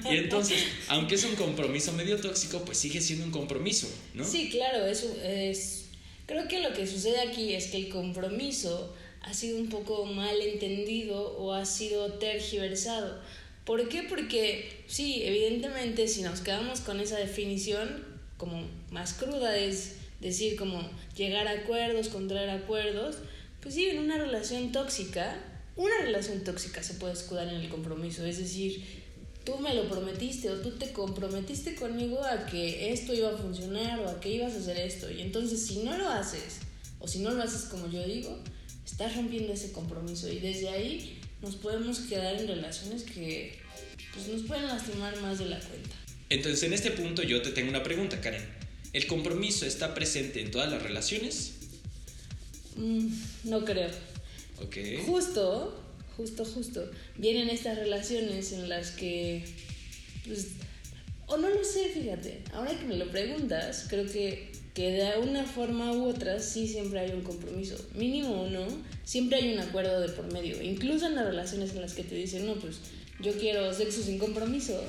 Y 0.09 0.17
entonces, 0.17 0.63
aunque 0.87 1.15
es 1.15 1.23
un 1.23 1.35
compromiso 1.35 1.93
medio 1.93 2.17
tóxico, 2.17 2.63
pues 2.63 2.77
sigue 2.77 3.01
siendo 3.01 3.25
un 3.25 3.31
compromiso, 3.31 3.87
¿no? 4.13 4.25
Sí, 4.25 4.49
claro, 4.49 4.85
eso 4.85 5.15
es... 5.23 5.85
Creo 6.25 6.47
que 6.47 6.59
lo 6.59 6.73
que 6.73 6.87
sucede 6.87 7.19
aquí 7.19 7.53
es 7.53 7.67
que 7.67 7.77
el 7.77 7.89
compromiso 7.89 8.95
ha 9.21 9.33
sido 9.33 9.57
un 9.57 9.69
poco 9.69 10.05
mal 10.05 10.39
entendido 10.41 11.37
o 11.37 11.53
ha 11.53 11.65
sido 11.65 12.13
tergiversado 12.13 13.21
¿Por 13.65 13.87
qué? 13.89 14.03
Porque 14.03 14.83
sí, 14.87 15.21
evidentemente 15.23 16.07
si 16.07 16.23
nos 16.23 16.41
quedamos 16.41 16.81
con 16.81 16.99
esa 16.99 17.17
definición 17.17 18.03
como 18.37 18.63
más 18.89 19.13
cruda 19.13 19.55
es 19.55 19.97
decir 20.19 20.55
como 20.55 20.81
llegar 21.15 21.47
a 21.47 21.51
acuerdos, 21.51 22.09
contraer 22.09 22.49
acuerdos, 22.49 23.17
pues 23.61 23.75
sí, 23.75 23.85
en 23.85 23.99
una 23.99 24.17
relación 24.17 24.71
tóxica, 24.71 25.37
una 25.75 25.97
relación 26.01 26.43
tóxica 26.43 26.81
se 26.83 26.95
puede 26.95 27.13
escudar 27.13 27.47
en 27.47 27.55
el 27.55 27.69
compromiso, 27.69 28.25
es 28.25 28.39
decir, 28.39 28.83
tú 29.43 29.57
me 29.57 29.73
lo 29.73 29.87
prometiste 29.87 30.49
o 30.49 30.61
tú 30.61 30.71
te 30.71 30.91
comprometiste 30.91 31.75
conmigo 31.75 32.23
a 32.23 32.45
que 32.45 32.91
esto 32.91 33.13
iba 33.13 33.29
a 33.29 33.37
funcionar 33.37 33.99
o 33.99 34.09
a 34.09 34.19
que 34.19 34.29
ibas 34.29 34.53
a 34.53 34.57
hacer 34.57 34.77
esto. 34.77 35.09
Y 35.09 35.21
entonces 35.21 35.65
si 35.65 35.79
no 35.79 35.97
lo 35.97 36.09
haces 36.09 36.59
o 36.99 37.07
si 37.07 37.19
no 37.19 37.31
lo 37.31 37.41
haces 37.41 37.63
como 37.63 37.89
yo 37.89 38.03
digo, 38.03 38.37
estás 38.85 39.15
rompiendo 39.15 39.53
ese 39.53 39.71
compromiso. 39.71 40.29
Y 40.31 40.39
desde 40.39 40.69
ahí 40.69 41.20
nos 41.41 41.55
podemos 41.55 41.99
quedar 41.99 42.35
en 42.35 42.47
relaciones 42.47 43.03
que 43.03 43.57
pues, 44.13 44.27
nos 44.27 44.43
pueden 44.43 44.67
lastimar 44.67 45.19
más 45.21 45.39
de 45.39 45.45
la 45.45 45.59
cuenta. 45.59 45.95
Entonces, 46.29 46.63
en 46.63 46.73
este 46.73 46.91
punto 46.91 47.23
yo 47.23 47.41
te 47.41 47.51
tengo 47.51 47.69
una 47.69 47.83
pregunta, 47.83 48.21
Karen. 48.21 48.43
¿El 48.93 49.07
compromiso 49.07 49.65
está 49.65 49.93
presente 49.93 50.41
en 50.41 50.51
todas 50.51 50.69
las 50.71 50.81
relaciones? 50.81 51.53
Mm, 52.75 53.07
no 53.45 53.65
creo. 53.65 53.89
Ok. 54.61 54.77
Justo, 55.05 55.81
justo, 56.17 56.45
justo. 56.45 56.91
Vienen 57.17 57.49
estas 57.49 57.77
relaciones 57.77 58.51
en 58.51 58.69
las 58.69 58.91
que, 58.91 59.43
pues, 60.25 60.49
o 61.27 61.37
no 61.37 61.49
lo 61.49 61.63
sé, 61.63 61.89
fíjate. 61.89 62.43
Ahora 62.53 62.77
que 62.77 62.85
me 62.85 62.97
lo 62.97 63.09
preguntas, 63.09 63.85
creo 63.89 64.05
que 64.05 64.50
que 64.73 64.91
de 64.91 65.19
una 65.19 65.43
forma 65.43 65.91
u 65.91 66.05
otra 66.05 66.39
sí 66.39 66.67
siempre 66.67 66.99
hay 66.99 67.11
un 67.11 67.21
compromiso, 67.21 67.75
mínimo 67.93 68.43
o 68.43 68.49
no, 68.49 68.65
siempre 69.03 69.37
hay 69.37 69.53
un 69.53 69.59
acuerdo 69.59 69.99
de 69.99 70.09
por 70.09 70.31
medio, 70.31 70.61
incluso 70.61 71.07
en 71.07 71.15
las 71.15 71.25
relaciones 71.25 71.71
en 71.71 71.81
las 71.81 71.93
que 71.93 72.03
te 72.03 72.15
dicen, 72.15 72.45
no, 72.45 72.55
pues 72.55 72.77
yo 73.19 73.33
quiero 73.33 73.73
sexo 73.73 74.01
sin 74.01 74.17
compromiso, 74.17 74.81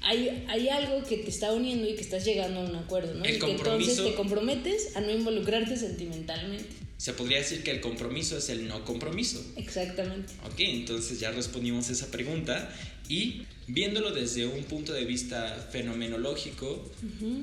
hay, 0.00 0.44
hay 0.48 0.68
algo 0.68 1.04
que 1.04 1.18
te 1.18 1.30
está 1.30 1.52
uniendo 1.52 1.88
y 1.88 1.94
que 1.94 2.02
estás 2.02 2.24
llegando 2.24 2.60
a 2.60 2.64
un 2.64 2.74
acuerdo, 2.74 3.14
¿no? 3.14 3.24
El 3.24 3.36
y 3.36 3.38
que 3.38 3.52
entonces 3.52 4.02
te 4.02 4.14
comprometes 4.14 4.96
a 4.96 5.00
no 5.00 5.12
involucrarte 5.12 5.76
sentimentalmente. 5.76 6.82
Se 6.96 7.12
podría 7.12 7.38
decir 7.38 7.62
que 7.62 7.70
el 7.70 7.80
compromiso 7.80 8.36
es 8.38 8.48
el 8.48 8.68
no 8.68 8.84
compromiso. 8.84 9.44
Exactamente. 9.56 10.32
Ok, 10.44 10.58
entonces 10.58 11.18
ya 11.18 11.30
respondimos 11.30 11.90
esa 11.90 12.10
pregunta 12.10 12.72
y 13.08 13.42
viéndolo 13.72 14.12
desde 14.12 14.46
un 14.46 14.64
punto 14.64 14.92
de 14.92 15.04
vista 15.04 15.66
fenomenológico, 15.70 16.90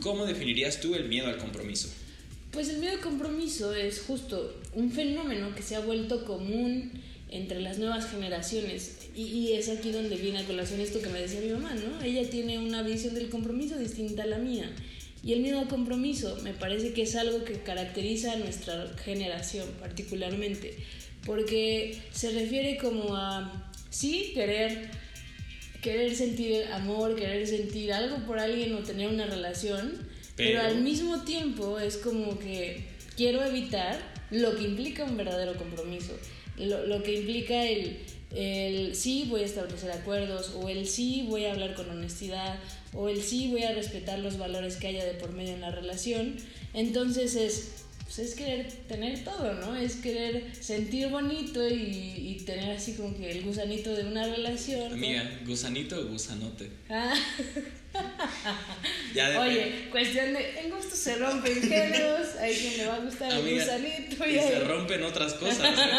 ¿cómo 0.01 0.25
definirías 0.25 0.79
tú 0.79 0.93
el 0.93 1.09
miedo 1.09 1.27
al 1.27 1.37
compromiso? 1.37 1.89
Pues 2.51 2.69
el 2.69 2.77
miedo 2.77 2.93
al 2.93 2.99
compromiso 2.99 3.73
es 3.73 4.01
justo 4.01 4.59
un 4.73 4.91
fenómeno 4.91 5.55
que 5.55 5.63
se 5.63 5.75
ha 5.75 5.79
vuelto 5.79 6.25
común 6.25 6.91
entre 7.31 7.59
las 7.61 7.77
nuevas 7.77 8.09
generaciones 8.09 8.97
y, 9.15 9.23
y, 9.23 9.53
es 9.53 9.69
aquí 9.69 9.91
donde 9.91 10.15
viene 10.15 10.39
a 10.39 10.45
colación 10.45 10.79
esto 10.79 11.01
que 11.01 11.09
me 11.09 11.21
decía 11.21 11.41
mi 11.41 11.51
mamá, 11.51 11.75
¿no? 11.75 12.01
Ella 12.03 12.27
tiene 12.27 12.57
una 12.57 12.81
visión 12.81 13.13
del 13.13 13.29
compromiso 13.29 13.77
distinta 13.77 14.23
a 14.23 14.25
la 14.25 14.39
mía 14.39 14.71
y 15.23 15.33
el 15.33 15.41
miedo 15.41 15.59
al 15.59 15.67
compromiso 15.67 16.37
me 16.43 16.53
parece 16.53 16.93
que 16.93 17.03
es 17.03 17.15
algo 17.15 17.43
que 17.43 17.61
caracteriza 17.61 18.33
a 18.33 18.37
nuestra 18.37 18.87
generación 19.03 19.67
particularmente 19.79 20.75
porque 21.25 21.97
se 22.11 22.31
refiere 22.31 22.77
como 22.77 23.15
a 23.15 23.71
sí 23.89 24.31
querer 24.33 24.89
querer 25.81 26.15
sentir 26.15 26.65
amor, 26.73 27.15
querer 27.15 27.47
sentir 27.47 27.93
algo 27.93 28.17
por 28.25 28.39
alguien 28.39 28.73
o 28.75 28.79
tener 28.79 29.09
una 29.09 29.25
relación, 29.25 30.07
pero, 30.35 30.61
al 30.61 30.81
mismo 30.81 31.23
tiempo 31.23 31.79
es 31.79 31.97
como 31.97 32.39
que 32.39 32.85
quiero 33.17 33.43
evitar 33.43 33.99
lo 34.31 34.55
que 34.55 34.63
implica 34.63 35.03
un 35.03 35.17
verdadero 35.17 35.57
compromiso, 35.57 36.17
lo, 36.57 36.85
lo 36.85 37.03
que 37.03 37.15
implica 37.15 37.65
el, 37.65 37.97
el 38.35 38.95
sí 38.95 39.25
voy 39.29 39.41
a 39.41 39.45
establecer 39.45 39.91
acuerdos, 39.91 40.53
o 40.55 40.69
el 40.69 40.87
sí 40.87 41.25
voy 41.27 41.45
a 41.45 41.51
hablar 41.51 41.73
con 41.73 41.89
honestidad, 41.89 42.59
o 42.93 43.09
el 43.09 43.21
sí 43.21 43.49
voy 43.49 43.63
a 43.63 43.73
respetar 43.73 44.19
los 44.19 44.37
valores 44.37 44.77
que 44.77 44.87
haya 44.87 45.03
de 45.03 45.13
por 45.13 45.33
medio 45.33 45.53
en 45.53 45.61
la 45.61 45.71
relación, 45.71 46.35
entonces 46.73 47.35
es 47.35 47.85
pues 48.09 48.29
es 48.29 48.35
querer 48.35 48.71
tener 48.87 49.23
todo, 49.23 49.53
¿no? 49.53 49.75
Es 49.75 49.97
querer 49.97 50.45
sentir 50.59 51.09
bonito 51.09 51.67
y, 51.67 52.15
y 52.17 52.43
tener 52.43 52.75
así 52.75 52.93
como 52.93 53.15
que 53.15 53.29
el 53.29 53.43
gusanito 53.43 53.93
de 53.93 54.03
una 54.05 54.25
relación. 54.25 54.93
Amiga, 54.93 55.39
gusanito 55.45 55.99
o 55.99 56.05
gusanote. 56.07 56.71
Ah. 56.89 57.13
Ya 59.15 59.41
Oye, 59.41 59.89
cuestión 59.89 60.33
de. 60.33 60.59
En 60.59 60.69
gusto 60.69 60.95
se 60.95 61.15
rompen 61.15 61.59
géneros. 61.59 62.35
Hay 62.39 62.55
quien 62.55 62.77
le 62.77 62.85
va 62.85 62.95
a 62.95 62.99
gustar 62.99 63.31
el 63.31 63.55
gusanito 63.55 64.25
y 64.27 64.37
y, 64.37 64.39
se 64.39 64.59
rompen 64.59 65.03
otras 65.03 65.33
cosas. 65.33 65.75
¿eh? 65.75 65.89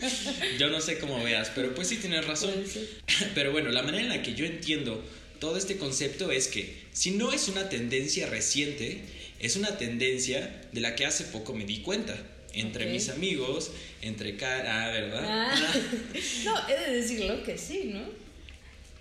Yo 0.58 0.70
no 0.70 0.80
sé 0.80 0.98
cómo 0.98 1.22
veas, 1.22 1.52
pero 1.54 1.74
pues 1.74 1.88
sí 1.88 1.96
tienes 1.96 2.26
razón. 2.26 2.54
Pero 3.34 3.52
bueno, 3.52 3.70
la 3.70 3.82
manera 3.82 4.02
en 4.04 4.08
la 4.08 4.22
que 4.22 4.34
yo 4.34 4.46
entiendo 4.46 5.04
todo 5.38 5.56
este 5.56 5.76
concepto 5.76 6.30
es 6.30 6.48
que 6.48 6.76
si 6.92 7.12
no 7.12 7.32
es 7.32 7.48
una 7.48 7.68
tendencia 7.68 8.26
reciente, 8.26 9.00
es 9.40 9.56
una 9.56 9.78
tendencia 9.78 10.62
de 10.72 10.80
la 10.80 10.94
que 10.96 11.06
hace 11.06 11.24
poco 11.24 11.54
me 11.54 11.64
di 11.64 11.78
cuenta. 11.80 12.16
Entre 12.54 12.86
mis 12.86 13.08
amigos, 13.10 13.70
entre 14.02 14.36
cara, 14.36 14.90
¿verdad? 14.90 15.22
Ah. 15.24 15.74
No, 16.44 16.68
he 16.68 16.80
de 16.80 16.96
decirlo 16.96 17.42
que 17.44 17.56
sí, 17.58 17.90
¿no? 17.92 18.00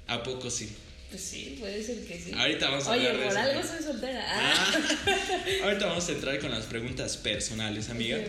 ¿A 0.08 0.22
poco 0.22 0.50
sí? 0.50 0.70
Pues 1.10 1.22
sí, 1.22 1.56
puede 1.58 1.82
ser 1.82 2.04
que 2.06 2.20
sí. 2.20 2.32
Ahorita 2.36 2.70
vamos 2.70 2.86
a 2.86 2.92
Oye, 2.92 3.08
hablar 3.08 3.18
de 3.18 3.24
por 3.24 3.32
eso. 3.32 3.40
algo 3.40 3.64
soy 3.68 3.84
soltera. 3.84 4.26
Ah. 4.28 4.74
Ah. 5.08 5.46
Ahorita 5.64 5.86
vamos 5.86 6.10
a 6.10 6.12
entrar 6.12 6.38
con 6.40 6.52
las 6.52 6.66
preguntas 6.66 7.16
personales, 7.16 7.90
amiga. 7.90 8.20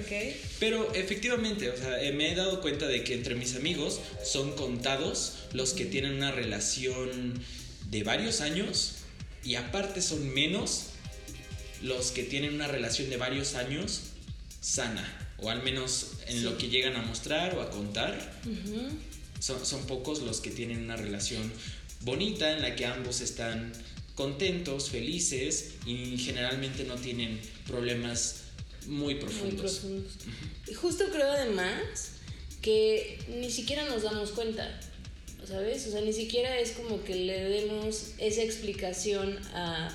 Pero 0.60 0.94
efectivamente, 0.94 1.68
o 1.70 1.76
sea, 1.76 2.00
eh, 2.00 2.12
me 2.12 2.30
he 2.30 2.36
dado 2.36 2.60
cuenta 2.60 2.86
de 2.86 3.02
que 3.02 3.14
entre 3.14 3.34
mis 3.34 3.56
amigos 3.56 4.00
son 4.22 4.52
contados 4.52 5.38
los 5.52 5.72
que 5.72 5.86
tienen 5.86 6.12
una 6.14 6.30
relación 6.30 7.34
de 7.90 8.02
varios 8.02 8.40
años 8.40 8.96
y 9.44 9.54
aparte 9.54 10.02
son 10.02 10.28
menos 10.34 10.86
los 11.82 12.10
que 12.10 12.24
tienen 12.24 12.54
una 12.54 12.66
relación 12.68 13.08
de 13.10 13.16
varios 13.16 13.54
años 13.54 14.02
sana 14.60 15.06
o 15.38 15.50
al 15.50 15.62
menos 15.62 16.14
en 16.26 16.44
lo 16.44 16.58
que 16.58 16.68
llegan 16.68 16.96
a 16.96 17.02
mostrar 17.02 17.54
o 17.56 17.62
a 17.62 17.70
contar. 17.70 18.40
Son, 19.40 19.64
son 19.64 19.86
pocos 19.86 20.20
los 20.22 20.40
que 20.40 20.50
tienen 20.50 20.82
una 20.82 20.96
relación 20.96 21.50
bonita 22.00 22.52
en 22.52 22.62
la 22.62 22.74
que 22.74 22.86
ambos 22.86 23.20
están 23.20 23.72
contentos, 24.16 24.90
felices 24.90 25.74
y 25.86 26.18
generalmente 26.18 26.82
no 26.84 26.96
tienen 26.96 27.40
problemas 27.68 28.42
muy 28.86 29.14
Muy 29.14 29.22
profundos. 29.22 29.76
profundos. 29.78 30.12
Y 30.66 30.74
Justo 30.74 31.04
creo 31.12 31.30
además 31.30 32.10
que 32.60 33.18
ni 33.28 33.50
siquiera 33.50 33.84
nos 33.88 34.02
damos 34.02 34.30
cuenta, 34.32 34.80
¿sabes? 35.48 35.86
O 35.86 35.90
sea, 35.90 36.02
ni 36.02 36.12
siquiera 36.12 36.58
es 36.58 36.72
como 36.72 37.02
que 37.02 37.14
le 37.14 37.44
demos 37.44 38.12
esa 38.18 38.42
explicación 38.42 39.38
a 39.54 39.88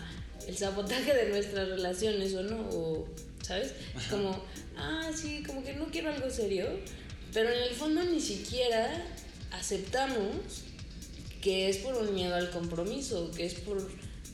el 0.48 0.58
sabotaje 0.58 1.14
de 1.14 1.30
nuestras 1.30 1.70
relaciones 1.70 2.34
o 2.34 2.44
no, 2.44 2.58
o, 2.72 3.08
¿sabes? 3.44 3.74
Es 3.96 4.08
como, 4.10 4.44
ah, 4.76 5.12
sí, 5.16 5.44
como 5.46 5.64
que 5.64 5.74
no 5.74 5.86
quiero 5.86 6.10
algo 6.10 6.30
serio, 6.30 6.68
pero 7.34 7.50
en 7.50 7.64
el 7.64 7.76
fondo 7.76 8.04
ni 8.04 8.20
siquiera 8.20 9.06
aceptamos 9.52 10.64
que 11.42 11.70
es 11.70 11.78
por 11.78 11.96
un 11.96 12.16
miedo 12.16 12.36
al 12.36 12.50
compromiso, 12.50 13.30
que 13.32 13.46
es 13.46 13.54
por 13.54 13.78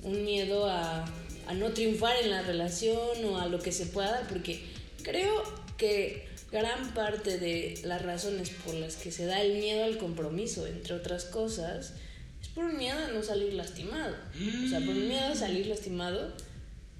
un 0.03 0.23
miedo 0.23 0.69
a, 0.69 1.05
a 1.47 1.53
no 1.53 1.73
triunfar 1.73 2.15
en 2.23 2.29
la 2.29 2.43
relación 2.43 3.25
o 3.25 3.39
a 3.39 3.47
lo 3.47 3.59
que 3.59 3.73
se 3.73 3.87
pueda 3.87 4.25
porque 4.29 4.63
creo 5.03 5.43
que 5.77 6.28
gran 6.51 6.93
parte 6.93 7.37
de 7.37 7.79
las 7.83 8.01
razones 8.01 8.49
por 8.65 8.73
las 8.75 8.95
que 8.95 9.11
se 9.11 9.25
da 9.25 9.41
el 9.41 9.59
miedo 9.59 9.83
al 9.83 9.97
compromiso, 9.97 10.65
entre 10.67 10.93
otras 10.93 11.25
cosas, 11.25 11.93
es 12.41 12.47
por 12.49 12.65
un 12.65 12.77
miedo 12.77 12.97
a 12.97 13.07
no 13.09 13.21
salir 13.23 13.53
lastimado. 13.53 14.15
O 14.65 14.69
sea, 14.69 14.79
por 14.79 14.89
un 14.89 15.07
miedo 15.07 15.27
a 15.27 15.35
salir 15.35 15.67
lastimado 15.67 16.33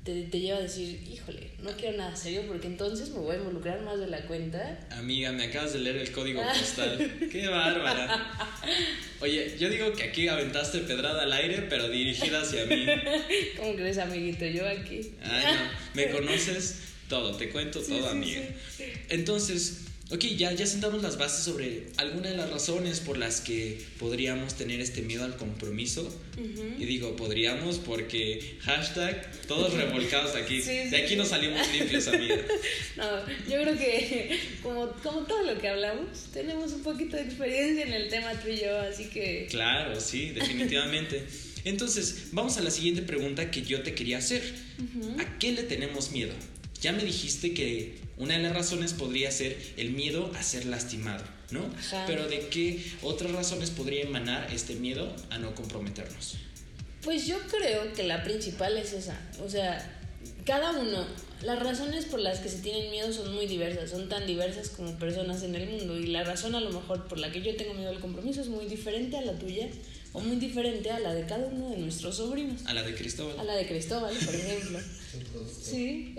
te, 0.04 0.24
te 0.24 0.40
lleva 0.40 0.58
a 0.58 0.62
decir, 0.62 1.02
híjole, 1.12 1.52
no 1.62 1.72
quiero 1.72 1.98
nada 1.98 2.16
serio 2.16 2.44
porque 2.48 2.68
entonces 2.68 3.10
me 3.10 3.20
voy 3.20 3.36
a 3.36 3.40
involucrar 3.40 3.82
más 3.82 4.00
de 4.00 4.08
la 4.08 4.22
cuenta. 4.22 4.88
Amiga, 4.92 5.32
me 5.32 5.46
acabas 5.46 5.74
de 5.74 5.80
leer 5.80 5.98
el 5.98 6.12
código 6.12 6.42
postal. 6.60 7.30
¡Qué 7.32 7.48
bárbara! 7.48 8.50
Oye, 9.20 9.56
yo 9.60 9.70
digo 9.70 9.92
que 9.94 10.04
aquí 10.04 10.28
aventaste 10.28 10.80
pedrada 10.80 11.24
al 11.24 11.34
aire, 11.34 11.68
pero 11.70 11.90
dirigida 11.90 12.42
hacia 12.42 12.66
mí. 12.66 12.86
¿Cómo 13.58 13.76
crees, 13.76 13.98
amiguito? 13.98 14.46
Yo 14.46 14.68
aquí. 14.68 15.16
Ay, 15.22 15.44
no. 15.54 15.60
¿Me 15.94 16.10
conoces? 16.10 16.89
Todo, 17.10 17.36
te 17.36 17.50
cuento 17.50 17.82
Sí, 17.82 17.90
todo, 17.90 18.04
sí, 18.04 18.08
amiga. 18.10 18.42
sí. 18.78 18.84
Entonces, 19.10 19.82
ok, 20.12 20.24
ya, 20.38 20.52
ya 20.54 20.66
sentamos 20.66 21.02
las 21.02 21.18
bases 21.18 21.44
sobre 21.44 21.88
algunas 21.98 22.32
de 22.32 22.38
las 22.38 22.50
razones 22.50 23.00
por 23.00 23.18
las 23.18 23.42
que 23.42 23.82
podríamos 24.00 24.56
tener 24.56 24.80
este 24.80 25.02
miedo 25.02 25.24
al 25.26 25.36
compromiso. 25.36 26.16
Y 26.78 26.86
digo, 26.86 27.16
podríamos 27.16 27.78
porque 27.80 28.58
hashtag 28.62 29.30
todos 29.48 29.74
revolcados 29.74 30.36
aquí. 30.36 30.62
De 30.62 30.96
aquí 30.98 31.16
nos 31.16 31.30
salimos 31.30 31.60
limpios, 31.74 32.08
amiga. 32.08 32.38
No, 32.96 33.06
yo 33.50 33.62
creo 33.62 33.78
que 33.78 34.40
como, 34.62 34.92
como 35.04 35.22
todo 35.26 35.44
lo 35.44 35.60
que 35.60 35.68
hablamos, 35.68 36.26
tenemos 36.34 36.72
un 36.74 36.84
poquito 36.84 37.16
de 37.18 37.24
experiencia 37.24 37.86
en 37.86 37.94
el 37.94 38.10
tema 38.10 38.34
tú 38.34 38.50
y 38.50 38.58
yo, 38.60 38.78
así 38.80 39.06
que... 39.06 39.48
Claro, 39.50 40.00
sí, 40.00 40.30
definitivamente. 40.32 41.24
Entonces, 41.66 42.30
vamos 42.32 42.58
a 42.58 42.62
la 42.62 42.72
siguiente 42.72 43.02
pregunta 43.02 43.52
que 43.52 43.62
yo 43.62 43.84
te 43.84 43.94
quería 43.94 44.18
hacer. 44.20 44.42
¿A 45.20 45.38
qué 45.40 45.52
le 45.52 45.64
tenemos 45.64 46.12
miedo? 46.12 46.34
Ya 46.82 46.92
me 46.94 47.04
dijiste 47.04 47.54
que 47.54 48.00
una 48.18 48.36
de 48.38 48.44
las 48.44 48.54
razones 48.54 48.94
podría 48.94 49.32
ser 49.32 49.58
el 49.78 49.92
miedo 49.92 50.32
a 50.38 50.44
ser 50.44 50.66
lastimado, 50.66 51.24
¿no? 51.52 51.66
Ajá. 51.78 52.06
Pero 52.08 52.28
¿de 52.28 52.48
qué 52.50 52.84
otras 53.02 53.32
razones 53.32 53.70
podría 53.70 54.04
emanar 54.04 54.52
este 54.54 54.76
miedo 54.76 55.14
a 55.30 55.38
no 55.38 55.56
comprometernos? 55.56 56.36
Pues 57.04 57.28
yo 57.28 57.38
creo 57.50 57.94
que 57.94 58.04
la 58.04 58.24
principal 58.24 58.78
es 58.78 58.94
esa. 58.94 59.20
O 59.44 59.50
sea, 59.50 60.00
cada 60.46 60.72
uno, 60.72 61.06
las 61.44 61.60
razones 61.60 62.06
por 62.06 62.20
las 62.20 62.40
que 62.40 62.50
se 62.50 62.58
tienen 62.60 62.92
miedo 62.92 63.12
son 63.14 63.34
muy 63.34 63.46
diversas, 63.46 63.90
son 63.90 64.10
tan 64.10 64.26
diversas 64.26 64.70
como 64.70 64.98
personas 64.98 65.44
en 65.44 65.56
el 65.56 65.70
mundo. 65.70 65.98
Y 65.98 66.08
la 66.08 66.24
razón 66.24 66.56
a 66.56 66.60
lo 66.60 66.72
mejor 66.72 67.08
por 67.08 67.20
la 67.20 67.32
que 67.32 67.42
yo 67.42 67.56
tengo 67.56 67.74
miedo 67.74 67.90
al 67.90 68.00
compromiso 68.00 68.42
es 68.42 68.48
muy 68.48 68.66
diferente 68.66 69.18
a 69.18 69.22
la 69.22 69.38
tuya 69.38 69.68
o 70.14 70.20
muy 70.22 70.38
diferente 70.38 70.90
a 70.92 71.00
la 71.00 71.14
de 71.14 71.26
cada 71.26 71.48
uno 71.48 71.70
de 71.70 71.78
nuestros 71.78 72.18
sobrinos. 72.18 72.66
A 72.66 72.74
la 72.74 72.84
de 72.84 72.96
Cristóbal. 72.96 73.40
A 73.40 73.44
la 73.44 73.56
de 73.56 73.68
Cristóbal, 73.68 74.16
por 74.16 74.36
ejemplo. 74.36 74.80
Sí. 75.62 76.16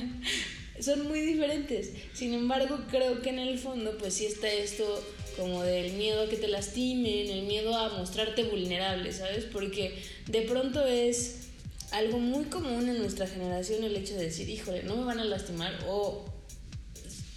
Son 0.80 1.06
muy 1.06 1.20
diferentes. 1.20 1.90
Sin 2.14 2.32
embargo, 2.32 2.80
creo 2.90 3.20
que 3.20 3.30
en 3.30 3.38
el 3.38 3.58
fondo, 3.58 3.98
pues 3.98 4.14
sí 4.14 4.26
está 4.26 4.50
esto 4.50 5.04
como 5.36 5.62
del 5.62 5.92
miedo 5.94 6.22
a 6.22 6.28
que 6.28 6.36
te 6.36 6.48
lastimen, 6.48 7.28
el 7.28 7.42
miedo 7.42 7.76
a 7.76 7.90
mostrarte 7.98 8.44
vulnerable, 8.44 9.12
¿sabes? 9.12 9.44
Porque 9.44 10.02
de 10.26 10.42
pronto 10.42 10.84
es 10.86 11.48
algo 11.90 12.18
muy 12.18 12.44
común 12.44 12.88
en 12.88 12.98
nuestra 12.98 13.26
generación 13.26 13.84
el 13.84 13.96
hecho 13.96 14.14
de 14.14 14.24
decir, 14.24 14.48
híjole, 14.48 14.84
no 14.84 14.96
me 14.96 15.04
van 15.04 15.20
a 15.20 15.24
lastimar 15.24 15.76
o 15.86 16.24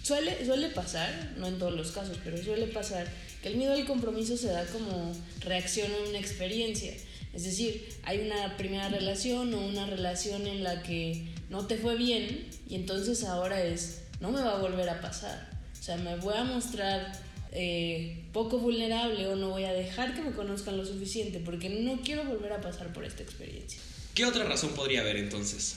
Suele, 0.04 0.44
suele 0.44 0.68
pasar, 0.68 1.32
no 1.38 1.46
en 1.46 1.58
todos 1.58 1.72
los 1.74 1.90
casos, 1.90 2.18
pero 2.22 2.36
suele 2.36 2.66
pasar 2.66 3.06
que 3.44 3.50
el 3.50 3.58
miedo 3.58 3.74
al 3.74 3.84
compromiso 3.84 4.38
se 4.38 4.46
da 4.46 4.64
como 4.68 5.14
reacción 5.40 5.92
a 5.92 6.08
una 6.08 6.18
experiencia. 6.18 6.94
Es 7.34 7.44
decir, 7.44 7.86
hay 8.02 8.20
una 8.20 8.56
primera 8.56 8.88
relación 8.88 9.52
o 9.52 9.66
una 9.66 9.84
relación 9.84 10.46
en 10.46 10.64
la 10.64 10.82
que 10.82 11.26
no 11.50 11.66
te 11.66 11.76
fue 11.76 11.94
bien 11.96 12.46
y 12.66 12.74
entonces 12.74 13.22
ahora 13.22 13.62
es, 13.62 14.00
no 14.18 14.32
me 14.32 14.40
va 14.40 14.56
a 14.56 14.62
volver 14.62 14.88
a 14.88 15.02
pasar. 15.02 15.50
O 15.78 15.82
sea, 15.82 15.98
me 15.98 16.16
voy 16.16 16.32
a 16.34 16.44
mostrar 16.44 17.20
eh, 17.52 18.24
poco 18.32 18.56
vulnerable 18.56 19.26
o 19.26 19.36
no 19.36 19.50
voy 19.50 19.64
a 19.64 19.74
dejar 19.74 20.14
que 20.14 20.22
me 20.22 20.30
conozcan 20.30 20.78
lo 20.78 20.86
suficiente 20.86 21.38
porque 21.38 21.68
no 21.68 22.00
quiero 22.00 22.24
volver 22.24 22.54
a 22.54 22.62
pasar 22.62 22.94
por 22.94 23.04
esta 23.04 23.22
experiencia. 23.22 23.78
¿Qué 24.14 24.24
otra 24.24 24.44
razón 24.44 24.70
podría 24.70 25.02
haber 25.02 25.18
entonces? 25.18 25.76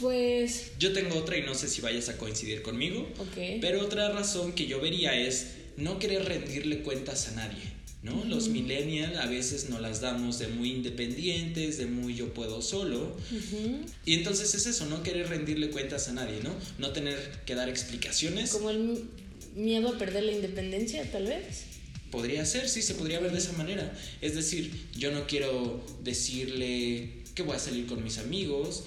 Pues, 0.00 0.72
Yo 0.78 0.94
tengo 0.94 1.18
otra 1.18 1.36
y 1.36 1.42
no 1.42 1.54
sé 1.54 1.68
si 1.68 1.82
vayas 1.82 2.08
a 2.08 2.16
coincidir 2.16 2.62
conmigo. 2.62 3.06
ok. 3.18 3.60
Pero 3.60 3.82
otra 3.82 4.08
razón 4.12 4.54
que 4.54 4.66
yo 4.66 4.80
vería 4.80 5.14
es 5.14 5.56
no 5.76 5.98
querer 5.98 6.24
rendirle 6.24 6.82
cuentas 6.82 7.28
a 7.28 7.32
nadie, 7.32 7.62
¿no? 8.02 8.24
Los 8.24 8.48
millennials 8.48 9.16
a 9.18 9.26
veces 9.26 9.68
nos 9.68 9.80
las 9.80 10.00
damos 10.00 10.38
de 10.38 10.48
muy 10.48 10.70
independientes, 10.72 11.78
de 11.78 11.86
muy 11.86 12.14
yo 12.14 12.32
puedo 12.32 12.62
solo. 12.62 13.16
Y 14.04 14.14
entonces 14.14 14.54
es 14.54 14.66
eso, 14.66 14.86
no 14.86 15.02
querer 15.02 15.28
rendirle 15.28 15.70
cuentas 15.70 16.08
a 16.08 16.12
nadie, 16.12 16.40
¿no? 16.42 16.54
No 16.78 16.90
tener 16.92 17.42
que 17.44 17.54
dar 17.54 17.68
explicaciones. 17.68 18.50
Como 18.50 18.70
el 18.70 19.04
miedo 19.54 19.88
a 19.88 19.98
perder 19.98 20.24
la 20.24 20.32
independencia, 20.32 21.10
tal 21.10 21.26
vez. 21.26 21.64
Podría 22.10 22.46
ser, 22.46 22.68
sí, 22.68 22.82
se 22.82 22.94
podría 22.94 23.20
ver 23.20 23.32
de 23.32 23.38
esa 23.38 23.52
manera. 23.52 23.92
Es 24.20 24.34
decir, 24.34 24.70
yo 24.96 25.10
no 25.10 25.26
quiero 25.26 25.84
decirle 26.04 27.10
que 27.34 27.42
voy 27.42 27.56
a 27.56 27.58
salir 27.58 27.86
con 27.86 28.02
mis 28.02 28.18
amigos, 28.18 28.84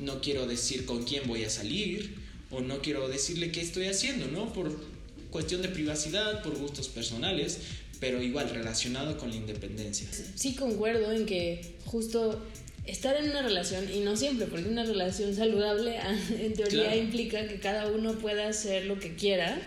no 0.00 0.20
quiero 0.20 0.46
decir 0.46 0.84
con 0.84 1.04
quién 1.04 1.26
voy 1.26 1.44
a 1.44 1.50
salir, 1.50 2.16
o 2.50 2.60
no 2.60 2.82
quiero 2.82 3.08
decirle 3.08 3.50
qué 3.50 3.62
estoy 3.62 3.86
haciendo, 3.86 4.28
¿no? 4.28 4.52
Por 4.52 4.78
cuestión 5.32 5.62
de 5.62 5.68
privacidad, 5.68 6.42
por 6.44 6.56
gustos 6.56 6.88
personales, 6.88 7.58
pero 7.98 8.22
igual 8.22 8.50
relacionado 8.50 9.18
con 9.18 9.30
la 9.30 9.36
independencia. 9.36 10.06
Sí 10.36 10.54
concuerdo 10.54 11.10
en 11.12 11.26
que 11.26 11.74
justo 11.84 12.40
estar 12.86 13.16
en 13.16 13.30
una 13.30 13.42
relación, 13.42 13.84
y 13.92 14.00
no 14.00 14.16
siempre, 14.16 14.46
porque 14.46 14.68
una 14.68 14.84
relación 14.84 15.34
saludable 15.34 15.96
en 16.38 16.52
teoría 16.52 16.84
Claro. 16.84 16.96
implica 16.96 17.48
que 17.48 17.58
cada 17.58 17.88
uno 17.88 18.14
pueda 18.18 18.48
hacer 18.48 18.86
lo 18.86 18.98
que 19.00 19.14
quiera, 19.16 19.60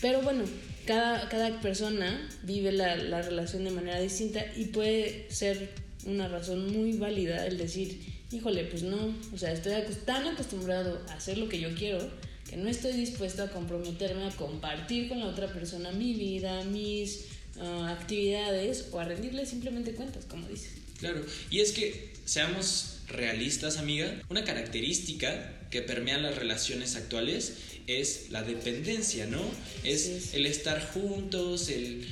pero 0.00 0.22
bueno, 0.22 0.44
cada, 0.86 1.28
cada 1.28 1.60
persona 1.60 2.28
vive 2.42 2.72
la, 2.72 2.96
la 2.96 3.22
relación 3.22 3.64
de 3.64 3.70
manera 3.70 4.00
distinta 4.00 4.44
y 4.56 4.66
puede 4.66 5.26
ser 5.30 5.70
una 6.04 6.26
razón 6.28 6.72
muy 6.72 6.94
válida 6.94 7.46
el 7.46 7.56
decir, 7.58 8.00
híjole, 8.32 8.64
pues 8.64 8.82
no, 8.82 9.14
o 9.32 9.38
sea, 9.38 9.52
estoy 9.52 9.72
tan 10.04 10.26
acostumbrado 10.26 11.00
a 11.08 11.14
hacer 11.14 11.38
lo 11.38 11.48
que 11.48 11.60
yo 11.60 11.72
quiero 11.76 12.10
que 12.52 12.58
no 12.58 12.68
estoy 12.68 12.92
dispuesto 12.92 13.42
a 13.42 13.48
comprometerme 13.48 14.26
a 14.26 14.30
compartir 14.30 15.08
con 15.08 15.20
la 15.20 15.26
otra 15.26 15.50
persona 15.50 15.90
mi 15.90 16.12
vida, 16.12 16.62
mis 16.64 17.24
ah, 17.58 17.96
actividades 17.98 18.88
o 18.92 19.00
a 19.00 19.04
rendirle 19.06 19.46
simplemente 19.46 19.94
cuentas, 19.94 20.26
como 20.26 20.46
dices. 20.48 20.72
Claro, 20.98 21.24
y 21.50 21.60
es 21.60 21.72
que 21.72 22.12
seamos 22.26 22.98
realistas, 23.08 23.78
amiga, 23.78 24.20
una 24.28 24.44
característica 24.44 25.66
que 25.70 25.80
permea 25.80 26.18
las 26.18 26.36
relaciones 26.36 26.94
actuales 26.94 27.54
es 27.86 28.26
la 28.28 28.42
dependencia, 28.42 29.24
¿no? 29.24 29.40
Es. 29.82 30.34
el 30.34 30.44
estar 30.44 30.86
juntos, 30.92 31.70
el 31.70 32.06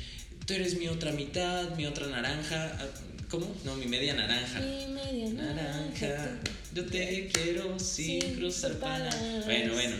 tú 0.47 0.54
eres 0.54 0.78
mi 0.78 0.88
otra 0.88 1.12
mitad, 1.12 1.76
mi 1.76 1.85
otra 1.85 2.06
naranja, 2.06 2.78
ah, 2.80 2.88
¿cómo? 3.31 3.47
No, 3.65 3.77
mi 3.77 3.87
media 3.87 4.15
naranja. 4.15 4.61
Mi 4.61 4.87
media 4.93 5.31
Naranja, 5.31 6.41
yo 6.75 6.85
te 6.87 7.31
quiero 7.33 7.79
sin 7.79 8.21
Sin 8.21 8.35
cruzar 8.35 8.73
palabras. 8.75 9.45
Bueno, 9.45 9.75
bueno. 9.75 9.97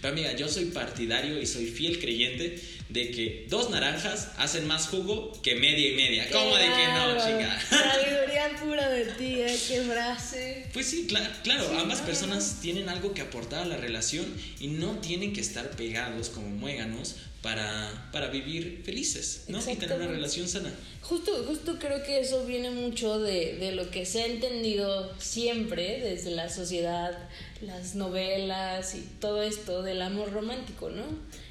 Pero 0.00 0.12
amiga, 0.12 0.32
yo 0.34 0.48
soy 0.48 0.66
partidario 0.66 1.40
y 1.40 1.46
soy 1.46 1.66
fiel 1.66 1.98
creyente 1.98 2.60
de 2.88 3.10
que 3.10 3.46
dos 3.48 3.70
naranjas 3.70 4.28
hacen 4.38 4.66
más 4.66 4.88
jugo 4.88 5.32
que 5.42 5.54
media 5.56 5.90
y 5.90 5.94
media. 5.96 6.28
¿Cómo 6.30 6.56
de 6.56 6.64
que 6.64 6.86
no, 6.88 7.16
chinga? 7.24 7.60
Sabiduría 7.68 8.50
pura 8.62 8.88
de 8.88 9.04
ti, 9.06 9.40
¿eh? 9.40 9.58
Qué 9.68 9.80
frase. 9.82 10.66
Pues 10.72 10.86
sí, 10.86 11.06
cla- 11.08 11.30
claro, 11.42 11.68
Sí, 11.68 11.76
ambas 11.78 12.00
personas 12.02 12.58
tienen 12.62 12.88
algo 12.88 13.12
que 13.12 13.22
aportar 13.22 13.62
a 13.62 13.66
la 13.66 13.76
relación 13.76 14.26
y 14.60 14.68
no 14.68 14.98
tienen 15.00 15.32
que 15.32 15.40
estar 15.40 15.70
pegados 15.72 16.28
como 16.30 16.48
muéganos 16.48 17.16
para, 17.42 18.08
para 18.12 18.28
vivir 18.28 18.82
felices, 18.84 19.44
¿no? 19.48 19.58
Y 19.60 19.76
tener 19.76 19.96
una 19.98 20.08
relación 20.08 20.48
sana. 20.48 20.72
Justo, 21.02 21.44
justo 21.46 21.78
creo 21.78 22.02
que 22.02 22.18
eso 22.20 22.44
viene 22.44 22.70
mucho 22.70 23.20
de, 23.20 23.56
de 23.56 23.72
lo 23.72 23.90
que 23.90 24.04
se 24.04 24.22
ha 24.22 24.26
entendido 24.26 25.12
siempre 25.20 26.00
desde 26.00 26.30
la 26.32 26.48
sociedad, 26.48 27.16
las 27.62 27.94
novelas 27.94 28.94
y 28.94 29.00
todo 29.20 29.42
esto 29.42 29.82
del 29.82 30.02
amor 30.02 30.32
romántico, 30.32 30.90
¿no? 30.90 31.04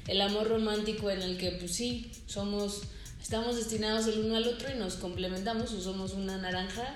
El 0.06 0.20
amor 0.20 0.48
romántico 0.48 1.10
en 1.10 1.22
el 1.22 1.38
que, 1.38 1.52
pues 1.52 1.74
sí, 1.74 2.10
somos, 2.26 2.82
estamos 3.20 3.56
destinados 3.56 4.06
el 4.06 4.20
uno 4.20 4.36
al 4.36 4.46
otro 4.46 4.70
y 4.72 4.78
nos 4.78 4.94
complementamos 4.94 5.72
o 5.72 5.80
somos 5.80 6.12
una 6.12 6.38
naranja, 6.38 6.94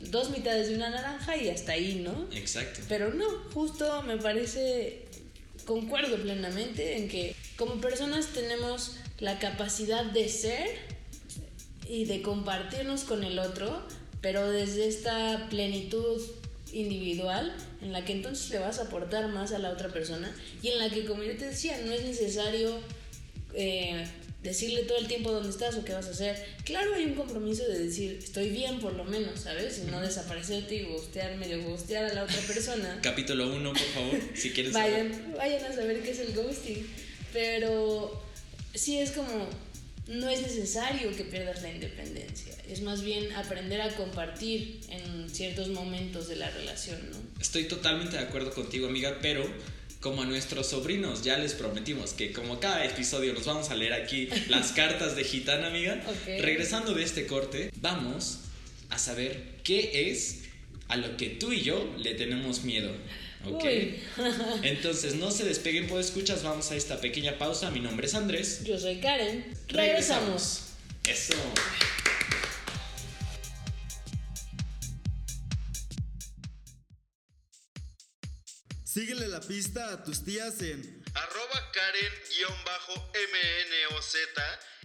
dos 0.00 0.30
mitades 0.30 0.68
de 0.68 0.76
una 0.76 0.90
naranja 0.90 1.36
y 1.36 1.48
hasta 1.48 1.72
ahí, 1.72 2.02
¿no? 2.04 2.26
Exacto. 2.36 2.80
Pero 2.88 3.14
no, 3.14 3.24
justo 3.52 4.02
me 4.02 4.18
parece, 4.18 5.06
concuerdo 5.64 6.16
plenamente 6.16 6.98
en 6.98 7.08
que 7.08 7.34
como 7.56 7.80
personas 7.80 8.28
tenemos 8.28 8.96
la 9.20 9.38
capacidad 9.38 10.04
de 10.04 10.28
ser 10.28 10.68
y 11.88 12.04
de 12.04 12.22
compartirnos 12.22 13.04
con 13.04 13.24
el 13.24 13.38
otro, 13.38 13.82
pero 14.20 14.50
desde 14.50 14.88
esta 14.88 15.48
plenitud 15.50 16.20
individual 16.74 17.54
en 17.80 17.92
la 17.92 18.04
que 18.04 18.12
entonces 18.12 18.50
le 18.50 18.58
vas 18.58 18.78
a 18.78 18.82
aportar 18.82 19.28
más 19.28 19.52
a 19.52 19.58
la 19.58 19.70
otra 19.70 19.88
persona 19.88 20.34
y 20.62 20.68
en 20.68 20.78
la 20.78 20.90
que, 20.90 21.04
como 21.04 21.22
yo 21.22 21.36
te 21.36 21.46
decía, 21.46 21.78
no 21.84 21.92
es 21.92 22.04
necesario 22.04 22.78
eh, 23.54 24.04
decirle 24.42 24.82
todo 24.82 24.98
el 24.98 25.06
tiempo 25.06 25.32
dónde 25.32 25.48
estás 25.48 25.74
o 25.76 25.84
qué 25.84 25.94
vas 25.94 26.06
a 26.06 26.10
hacer. 26.10 26.44
Claro, 26.64 26.94
hay 26.94 27.04
un 27.06 27.14
compromiso 27.14 27.66
de 27.66 27.78
decir, 27.78 28.18
estoy 28.22 28.50
bien 28.50 28.78
por 28.78 28.92
lo 28.92 29.04
menos, 29.04 29.40
¿sabes? 29.40 29.78
Y 29.78 29.90
no 29.90 30.00
desaparecerte 30.00 30.74
y 30.74 30.82
gustear, 30.82 31.36
medio 31.36 31.62
gustear 31.62 32.04
a 32.04 32.14
la 32.14 32.24
otra 32.24 32.40
persona. 32.42 32.98
Capítulo 33.02 33.54
1, 33.54 33.72
por 33.72 33.80
favor, 33.80 34.20
si 34.34 34.50
quieres 34.50 34.72
saber. 34.72 35.08
Vayan, 35.08 35.34
vayan 35.36 35.64
a 35.64 35.74
saber 35.74 36.02
qué 36.02 36.10
es 36.10 36.18
el 36.18 36.34
ghosting. 36.34 36.86
Pero 37.32 38.22
sí 38.74 38.98
es 38.98 39.12
como, 39.12 39.48
no 40.08 40.28
es 40.28 40.42
necesario 40.42 41.14
que 41.16 41.24
pierdas 41.24 41.62
la 41.62 41.70
independencia. 41.70 42.54
Es 42.68 42.82
más 42.82 43.02
bien 43.02 43.32
aprender 43.32 43.80
a 43.80 43.94
compartir 43.96 44.80
en 44.90 45.30
ciertos 45.30 45.68
momentos 45.68 46.28
de 46.28 46.36
la 46.36 46.50
relación, 46.50 46.98
¿no? 47.10 47.16
Estoy 47.40 47.64
totalmente 47.64 48.16
de 48.16 48.22
acuerdo 48.22 48.52
contigo, 48.52 48.86
amiga, 48.86 49.18
pero 49.22 49.46
como 50.00 50.22
a 50.22 50.26
nuestros 50.26 50.66
sobrinos 50.68 51.22
ya 51.24 51.38
les 51.38 51.54
prometimos 51.54 52.12
que 52.12 52.32
como 52.32 52.60
cada 52.60 52.84
episodio 52.84 53.32
nos 53.32 53.46
vamos 53.46 53.70
a 53.70 53.74
leer 53.74 53.94
aquí 53.94 54.28
las 54.48 54.72
cartas 54.72 55.16
de 55.16 55.24
gitana, 55.24 55.68
amiga, 55.68 56.02
Ok. 56.06 56.26
regresando 56.42 56.92
de 56.92 57.02
este 57.02 57.26
corte, 57.26 57.70
vamos 57.80 58.40
a 58.90 58.98
saber 58.98 59.42
qué 59.64 60.10
es 60.10 60.40
a 60.88 60.96
lo 60.96 61.16
que 61.16 61.30
tú 61.30 61.52
y 61.52 61.62
yo 61.62 61.94
le 61.98 62.12
tenemos 62.14 62.64
miedo. 62.64 62.90
¿Ok? 63.46 63.64
Uy. 63.64 64.02
Entonces 64.62 65.16
no 65.16 65.30
se 65.30 65.44
despeguen 65.44 65.86
por 65.86 66.00
escuchas, 66.00 66.42
vamos 66.42 66.70
a 66.70 66.76
esta 66.76 67.00
pequeña 67.00 67.38
pausa. 67.38 67.70
Mi 67.70 67.80
nombre 67.80 68.06
es 68.06 68.14
Andrés. 68.14 68.64
Yo 68.64 68.78
soy 68.78 69.00
Karen. 69.00 69.54
Regresamos. 69.68 70.60
Eso. 71.06 71.34
Síguele 78.84 79.26
la 79.26 79.40
pista 79.40 79.92
a 79.92 80.04
tus 80.04 80.24
tías 80.24 80.62
en 80.62 81.02
Arroba 81.14 81.72
Karen-MNOZ 81.72 84.14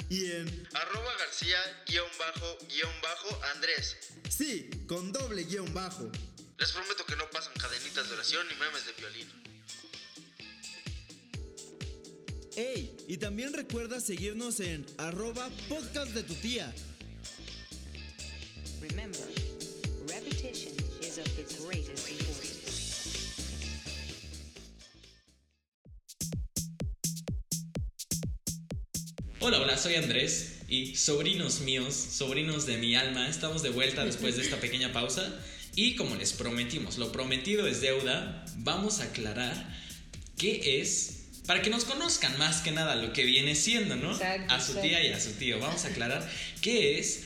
y 0.10 0.32
en 0.32 0.67
Arroba 0.74 1.13
García-Andrés. 1.19 3.98
sí, 4.28 4.72
con 4.88 5.12
doble 5.12 5.43
guion 5.43 5.72
bajo. 5.76 6.12
Les 6.60 6.72
prometo 6.74 7.06
que 7.06 7.15
no 7.15 7.24
pasan 7.30 7.54
cadenitas 7.54 8.10
de 8.10 8.15
oración 8.15 8.45
ni 8.50 8.56
memes 8.56 8.86
de 8.86 8.91
violín. 9.00 9.28
Ey, 12.58 12.98
y 13.08 13.15
también 13.15 13.54
recuerda 13.54 14.02
seguirnos 14.02 14.60
en 14.60 14.86
arroba 14.98 15.50
podcast 15.69 16.12
de 16.12 16.24
tu 16.24 16.36
tía. 16.36 16.74
Remember, 18.82 19.22
repetition 20.10 20.74
is 21.02 21.17
of 21.17 21.34
the 21.38 21.45
greatest 21.63 22.10
importance. 22.10 22.60
Hola, 29.39 29.62
hola, 29.62 29.78
soy 29.78 29.95
Andrés 29.95 30.58
y 30.67 30.98
sobrinos 30.98 31.62
míos, 31.62 31.95
sobrinos 31.95 32.65
de 32.65 32.76
mi 32.76 32.95
alma, 32.95 33.30
estamos 33.30 33.63
de 33.63 33.69
vuelta 33.69 34.04
después 34.04 34.36
de 34.36 34.41
esta 34.41 34.60
pequeña 34.60 34.91
pausa 34.91 35.39
y 35.80 35.96
como 35.96 36.18
les 36.18 36.34
prometimos, 36.34 36.98
lo 36.98 37.13
prometido 37.13 37.65
es 37.65 37.80
deuda, 37.80 38.44
vamos 38.58 39.00
a 39.00 39.06
aclarar 39.06 39.74
qué 40.38 40.82
es, 40.82 41.28
para 41.48 41.62
que 41.62 41.70
nos 41.70 41.86
conozcan 41.86 42.38
más 42.38 42.58
que 42.58 42.72
nada 42.72 42.98
lo 42.98 43.13
que 43.13 43.24
viene 43.24 43.56
siendo, 43.56 43.96
¿no? 43.96 44.12
Exacto, 44.12 44.54
a 44.54 44.60
su 44.60 44.74
tía 44.76 45.02
y 45.02 45.13
a 45.13 45.22
su 45.22 45.32
tío, 45.32 45.58
vamos 45.58 45.86
a 45.86 45.88
aclarar 45.88 46.30
qué 46.60 47.00
es 47.00 47.22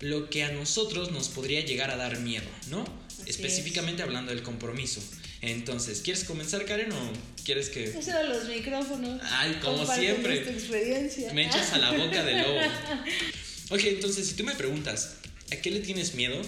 lo 0.00 0.28
que 0.28 0.44
a 0.44 0.52
nosotros 0.52 1.12
nos 1.12 1.28
podría 1.30 1.64
llegar 1.64 1.90
a 1.90 1.96
dar 1.96 2.18
miedo, 2.18 2.44
¿no? 2.68 2.84
Así 3.08 3.22
Específicamente 3.30 4.02
hablando 4.02 4.34
del 4.34 4.42
compromiso. 4.42 5.02
Entonces, 5.40 6.02
¿quieres 6.02 6.24
comenzar, 6.24 6.66
Karen, 6.66 6.92
o 6.92 7.12
quieres 7.42 7.70
que... 7.70 7.84
Eso 7.84 8.12
de 8.12 8.28
los 8.28 8.46
micrófonos. 8.48 9.18
Ay, 9.30 9.58
como 9.62 9.86
siempre. 9.86 10.40
experiencia. 10.40 11.32
Me 11.32 11.46
echas 11.46 11.72
a 11.72 11.78
la 11.78 11.90
boca 11.92 12.22
del 12.22 12.42
lobo. 12.42 12.60
Ok, 13.70 13.80
entonces 13.84 14.28
si 14.28 14.34
tú 14.34 14.44
me 14.44 14.54
preguntas, 14.54 15.14
¿a 15.50 15.56
qué 15.56 15.70
le 15.70 15.80
tienes 15.80 16.14
miedo? 16.14 16.38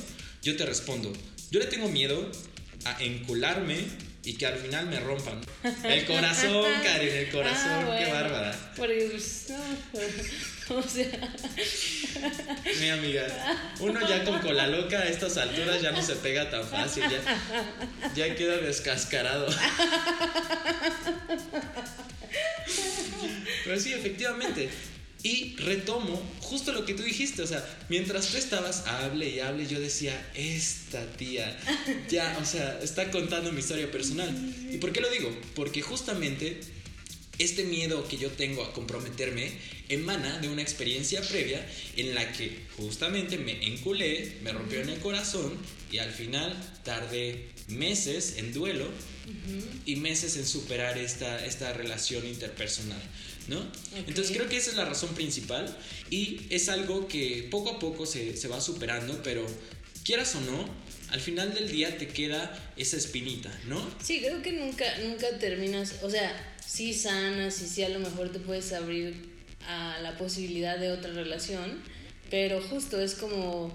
Yo 0.42 0.54
te 0.54 0.66
respondo, 0.66 1.10
yo 1.50 1.60
le 1.60 1.66
tengo 1.66 1.88
miedo 1.88 2.30
a 2.84 3.02
encularme 3.02 3.78
y 4.24 4.34
que 4.34 4.46
al 4.46 4.56
final 4.58 4.86
me 4.86 4.98
rompan. 5.00 5.40
El 5.84 6.04
corazón, 6.04 6.64
Karen, 6.84 7.16
el 7.16 7.30
corazón, 7.30 7.70
Ah, 7.70 7.96
qué 7.98 8.06
bueno. 8.06 8.14
bárbara. 8.14 8.72
Pues, 8.76 9.46
no, 10.68 10.76
o 10.78 10.82
sea, 10.82 11.08
Mi 12.80 12.88
amiga, 12.90 13.24
uno 13.78 14.00
ya 14.08 14.24
con 14.24 14.40
cola 14.40 14.66
loca 14.66 14.98
a 14.98 15.04
estas 15.06 15.36
alturas 15.36 15.80
ya 15.80 15.92
no 15.92 16.02
se 16.02 16.16
pega 16.16 16.50
tan 16.50 16.66
fácil, 16.66 17.04
ya, 17.04 17.20
ya 18.16 18.34
queda 18.34 18.56
descascarado. 18.58 19.46
Pero 23.64 23.80
sí, 23.80 23.92
efectivamente. 23.92 24.68
Y 25.26 25.56
retomo 25.56 26.22
justo 26.38 26.70
lo 26.70 26.86
que 26.86 26.94
tú 26.94 27.02
dijiste, 27.02 27.42
o 27.42 27.46
sea, 27.48 27.66
mientras 27.88 28.28
tú 28.28 28.36
estabas, 28.36 28.86
hable 28.86 29.28
y 29.28 29.40
hable, 29.40 29.66
yo 29.66 29.80
decía, 29.80 30.14
esta 30.36 31.04
tía, 31.16 31.58
ya, 32.08 32.38
o 32.40 32.44
sea, 32.44 32.78
está 32.80 33.10
contando 33.10 33.50
mi 33.50 33.58
historia 33.58 33.90
personal. 33.90 34.32
¿Y 34.70 34.78
por 34.78 34.92
qué 34.92 35.00
lo 35.00 35.10
digo? 35.10 35.36
Porque 35.56 35.82
justamente 35.82 36.60
este 37.40 37.64
miedo 37.64 38.06
que 38.06 38.18
yo 38.18 38.30
tengo 38.30 38.62
a 38.62 38.72
comprometerme 38.72 39.50
emana 39.88 40.38
de 40.38 40.48
una 40.48 40.62
experiencia 40.62 41.20
previa 41.22 41.66
en 41.96 42.14
la 42.14 42.30
que 42.30 42.60
justamente 42.76 43.36
me 43.36 43.66
enculé, 43.66 44.36
me 44.44 44.52
rompió 44.52 44.80
en 44.80 44.90
el 44.90 45.00
corazón 45.00 45.58
y 45.90 45.98
al 45.98 46.12
final 46.12 46.56
tardé 46.84 47.48
meses 47.68 48.34
en 48.38 48.52
duelo 48.52 48.88
y 49.84 49.96
meses 49.96 50.36
en 50.36 50.46
superar 50.46 50.98
esta, 50.98 51.44
esta 51.44 51.72
relación 51.72 52.26
interpersonal, 52.26 53.00
¿no? 53.48 53.60
Entonces 54.06 54.36
creo 54.36 54.48
que 54.48 54.56
esa 54.56 54.70
es 54.70 54.76
la 54.76 54.84
razón 54.84 55.14
principal 55.14 55.76
y 56.10 56.42
es 56.50 56.68
algo 56.68 57.08
que 57.08 57.48
poco 57.50 57.70
a 57.70 57.78
poco 57.78 58.06
se, 58.06 58.36
se 58.36 58.48
va 58.48 58.60
superando, 58.60 59.20
pero 59.22 59.46
quieras 60.04 60.34
o 60.36 60.40
no, 60.40 60.68
al 61.10 61.20
final 61.20 61.54
del 61.54 61.70
día 61.70 61.98
te 61.98 62.08
queda 62.08 62.72
esa 62.76 62.96
espinita, 62.96 63.50
¿no? 63.66 63.84
Sí, 64.02 64.20
creo 64.20 64.42
que 64.42 64.52
nunca, 64.52 64.84
nunca 64.98 65.38
terminas, 65.38 65.96
o 66.02 66.10
sea, 66.10 66.56
sí 66.64 66.94
sanas 66.94 67.60
y 67.62 67.66
sí 67.66 67.82
a 67.82 67.88
lo 67.88 67.98
mejor 67.98 68.30
te 68.32 68.38
puedes 68.38 68.72
abrir 68.72 69.36
a 69.66 69.98
la 70.02 70.16
posibilidad 70.16 70.78
de 70.78 70.92
otra 70.92 71.12
relación, 71.12 71.80
pero 72.30 72.60
justo 72.60 73.00
es 73.00 73.14
como, 73.14 73.74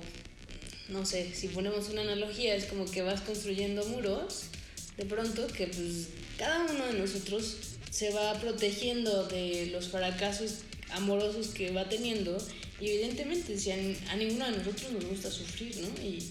no 0.92 1.06
sé, 1.06 1.34
si 1.34 1.48
ponemos 1.48 1.90
una 1.90 2.02
analogía, 2.02 2.56
es 2.56 2.66
como 2.66 2.86
que 2.90 3.02
vas 3.02 3.22
construyendo 3.22 3.86
muros, 3.86 4.44
de 4.98 5.06
pronto 5.06 5.48
que 5.48 5.68
pues 5.68 6.10
cada 6.38 6.72
uno 6.72 6.86
de 6.86 7.00
nosotros 7.00 7.58
se 7.90 8.12
va 8.12 8.40
protegiendo 8.40 9.28
de 9.28 9.68
los 9.72 9.90
fracasos 9.90 10.60
amorosos 10.92 11.48
que 11.48 11.72
va 11.72 11.88
teniendo 11.90 12.38
y 12.80 12.90
evidentemente 12.90 13.58
si 13.58 13.72
a, 13.72 14.16
ninguno 14.16 14.46
de 14.46 14.58
nosotros 14.58 14.92
nos 14.92 15.06
gusta 15.06 15.32
sufrir, 15.32 15.78
¿no? 15.78 15.88
Y 16.04 16.30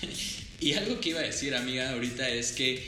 Y 0.60 0.74
algo 0.74 1.00
que 1.00 1.10
iba 1.10 1.20
a 1.20 1.24
decir, 1.24 1.54
amiga, 1.54 1.90
ahorita 1.90 2.28
es 2.28 2.52
que, 2.52 2.86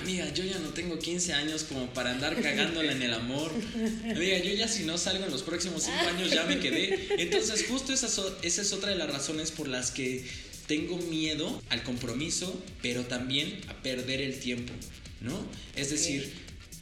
amiga, 0.00 0.32
yo 0.32 0.44
ya 0.44 0.58
no 0.58 0.70
tengo 0.70 0.98
15 0.98 1.32
años 1.34 1.64
como 1.64 1.86
para 1.92 2.10
andar 2.10 2.40
cagándola 2.40 2.92
en 2.92 3.02
el 3.02 3.14
amor. 3.14 3.52
Amiga, 4.04 4.38
yo 4.38 4.52
ya 4.54 4.68
si 4.68 4.84
no 4.84 4.98
salgo 4.98 5.24
en 5.24 5.30
los 5.30 5.42
próximos 5.42 5.84
5 5.84 5.96
años 6.08 6.30
ya 6.30 6.44
me 6.44 6.58
quedé. 6.58 7.08
Entonces, 7.18 7.66
justo 7.68 7.92
esa, 7.92 8.08
esa 8.42 8.62
es 8.62 8.72
otra 8.72 8.90
de 8.90 8.96
las 8.96 9.10
razones 9.10 9.50
por 9.50 9.68
las 9.68 9.90
que 9.90 10.24
tengo 10.66 10.98
miedo 10.98 11.62
al 11.68 11.82
compromiso, 11.82 12.62
pero 12.82 13.04
también 13.04 13.60
a 13.68 13.82
perder 13.82 14.20
el 14.20 14.38
tiempo, 14.38 14.72
¿no? 15.20 15.46
Es 15.76 15.90
decir, 15.90 16.32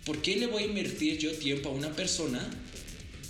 ¿por 0.04 0.20
qué 0.22 0.37
le 0.37 0.46
voy 0.46 0.64
a 0.64 0.66
invertir 0.66 1.18
yo 1.18 1.33
tiempo 1.33 1.70
a 1.70 1.72
una 1.72 1.94
persona 1.94 2.48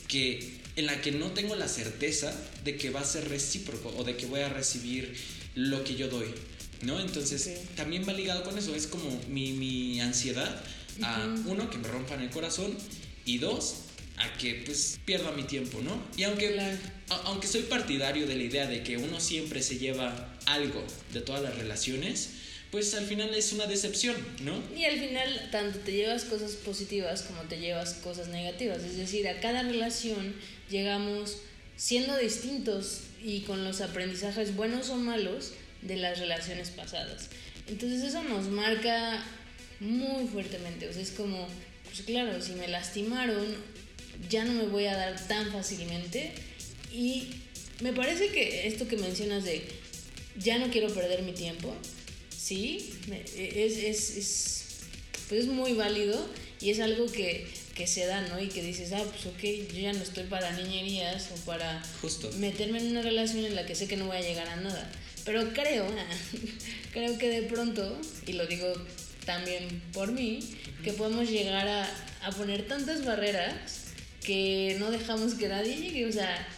que 0.08 0.58
en 0.76 0.86
la 0.86 1.00
que 1.00 1.12
no 1.12 1.32
tengo 1.32 1.56
la 1.56 1.68
certeza 1.68 2.32
de 2.64 2.76
que 2.76 2.90
va 2.90 3.00
a 3.00 3.04
ser 3.04 3.28
recíproco 3.28 3.92
o 3.96 4.04
de 4.04 4.16
que 4.16 4.26
voy 4.26 4.40
a 4.40 4.48
recibir 4.48 5.14
lo 5.54 5.82
que 5.82 5.96
yo 5.96 6.08
doy, 6.08 6.26
¿no? 6.82 7.00
Entonces, 7.00 7.46
Ok. 7.64 7.74
también 7.76 8.04
va 8.08 8.12
ligado 8.12 8.42
con 8.44 8.56
eso, 8.58 8.74
es 8.74 8.86
como 8.86 9.10
mi, 9.28 9.52
mi 9.52 10.00
ansiedad 10.00 10.62
a, 11.02 11.24
uno, 11.46 11.70
que 11.70 11.78
me 11.78 11.88
rompan 11.88 12.20
el 12.20 12.30
corazón 12.30 12.76
y 13.24 13.38
dos, 13.38 13.76
a 14.16 14.32
que 14.36 14.62
pues 14.66 14.98
pierda 15.04 15.30
mi 15.32 15.44
tiempo, 15.44 15.80
¿no? 15.82 16.02
Y 16.16 16.24
aunque, 16.24 16.52
Claro. 16.52 16.76
a- 17.10 17.22
aunque 17.26 17.46
soy 17.46 17.62
partidario 17.62 18.26
de 18.26 18.34
la 18.36 18.42
idea 18.42 18.66
de 18.66 18.82
que 18.82 18.96
uno 18.96 19.20
siempre 19.20 19.62
se 19.62 19.78
lleva 19.78 20.36
algo 20.46 20.84
de 21.12 21.20
todas 21.20 21.42
las 21.42 21.56
relaciones, 21.56 22.30
pues 22.72 22.92
al 22.94 23.06
final 23.06 23.32
es 23.34 23.52
una 23.52 23.66
decepción, 23.66 24.16
¿no? 24.42 24.60
Y 24.76 24.84
al 24.84 24.98
final, 24.98 25.48
tanto 25.52 25.78
te 25.78 25.92
llevas 25.92 26.24
cosas 26.24 26.52
positivas 26.52 27.22
como 27.22 27.42
te 27.42 27.58
llevas 27.60 27.94
cosas 27.94 28.28
negativas. 28.28 28.82
Es 28.82 28.96
decir, 28.96 29.26
a 29.28 29.40
cada 29.40 29.62
relación 29.62 30.34
llegamos 30.68 31.36
siendo 31.76 32.16
distintos 32.18 33.02
y 33.24 33.40
con 33.42 33.64
los 33.64 33.80
aprendizajes 33.80 34.54
buenos 34.56 34.90
o 34.90 34.96
malos 34.96 35.52
de 35.82 35.96
las 35.96 36.18
relaciones 36.18 36.70
pasadas. 36.70 37.28
Entonces 37.68 38.02
eso 38.02 38.22
nos 38.22 38.46
marca 38.48 39.22
muy 39.80 40.26
fuertemente. 40.28 40.88
O 40.88 40.92
sea, 40.92 41.02
es 41.02 41.10
como, 41.10 41.46
pues 41.84 42.02
claro, 42.02 42.40
si 42.42 42.52
me 42.52 42.68
lastimaron, 42.68 43.46
ya 44.28 44.44
no 44.44 44.52
me 44.52 44.64
voy 44.64 44.86
a 44.86 44.96
dar 44.96 45.26
tan 45.28 45.52
fácilmente. 45.52 46.32
Y 46.92 47.28
me 47.80 47.92
parece 47.92 48.28
que 48.28 48.66
esto 48.66 48.88
que 48.88 48.96
mencionas 48.96 49.44
de 49.44 49.66
ya 50.38 50.58
no 50.58 50.70
quiero 50.70 50.88
perder 50.92 51.22
mi 51.22 51.32
tiempo, 51.32 51.74
sí, 52.36 52.94
me- 53.08 53.20
es, 53.22 53.76
es, 53.76 54.16
es, 54.16 54.64
pues 55.28 55.42
es 55.42 55.46
muy 55.48 55.72
válido 55.74 56.28
y 56.60 56.70
es 56.70 56.80
algo 56.80 57.06
que, 57.06 57.46
que 57.74 57.86
se 57.86 58.06
da, 58.06 58.20
¿no? 58.22 58.40
Y 58.40 58.48
que 58.48 58.62
dices, 58.62 58.92
ah, 58.92 59.04
pues 59.04 59.26
ok, 59.26 59.72
yo 59.74 59.80
ya 59.80 59.92
no 59.92 60.02
estoy 60.02 60.24
para 60.24 60.50
niñerías 60.52 61.28
o 61.32 61.44
para 61.44 61.82
Justo. 62.00 62.30
meterme 62.38 62.78
en 62.78 62.88
una 62.88 63.02
relación 63.02 63.44
en 63.44 63.54
la 63.54 63.66
que 63.66 63.74
sé 63.74 63.86
que 63.88 63.96
no 63.96 64.06
voy 64.06 64.16
a 64.16 64.20
llegar 64.22 64.48
a 64.48 64.56
nada. 64.56 64.90
Pero 65.28 65.52
creo, 65.52 65.86
creo 66.94 67.18
que 67.18 67.28
de 67.28 67.42
pronto, 67.42 68.00
y 68.26 68.32
lo 68.32 68.46
digo 68.46 68.72
también 69.26 69.82
por 69.92 70.10
mí, 70.10 70.40
que 70.82 70.94
podemos 70.94 71.28
llegar 71.28 71.68
a, 71.68 71.84
a 72.22 72.30
poner 72.30 72.66
tantas 72.66 73.04
barreras 73.04 73.52
que 74.24 74.76
no 74.78 74.90
dejamos 74.90 75.34
que 75.34 75.48
nadie 75.48 75.76
llegue, 75.76 76.06
o 76.06 76.12
sea, 76.12 76.48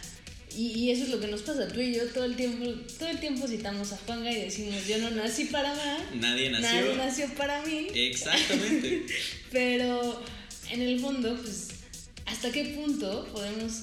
y, 0.55 0.67
y 0.79 0.91
eso 0.91 1.03
es 1.03 1.09
lo 1.09 1.19
que 1.19 1.27
nos 1.27 1.41
pasa, 1.41 1.67
tú 1.67 1.81
y 1.81 1.93
yo 1.93 2.05
todo 2.07 2.23
el 2.23 2.37
tiempo, 2.37 2.63
todo 2.97 3.09
el 3.09 3.19
tiempo 3.19 3.45
citamos 3.45 3.91
a 3.91 3.97
Juanga 3.97 4.31
y 4.31 4.41
decimos, 4.43 4.87
yo 4.87 4.99
no 4.99 5.11
nací 5.11 5.45
para 5.45 5.75
más, 5.75 6.01
Nadie 6.15 6.49
nació. 6.49 6.69
nadie 6.69 6.95
nació 6.95 7.33
para 7.35 7.61
mí, 7.65 7.87
Exactamente. 7.93 9.05
pero 9.51 10.23
en 10.69 10.81
el 10.81 10.97
fondo, 11.01 11.35
pues, 11.35 11.71
¿hasta 12.25 12.53
qué 12.53 12.63
punto 12.75 13.27
podemos 13.33 13.73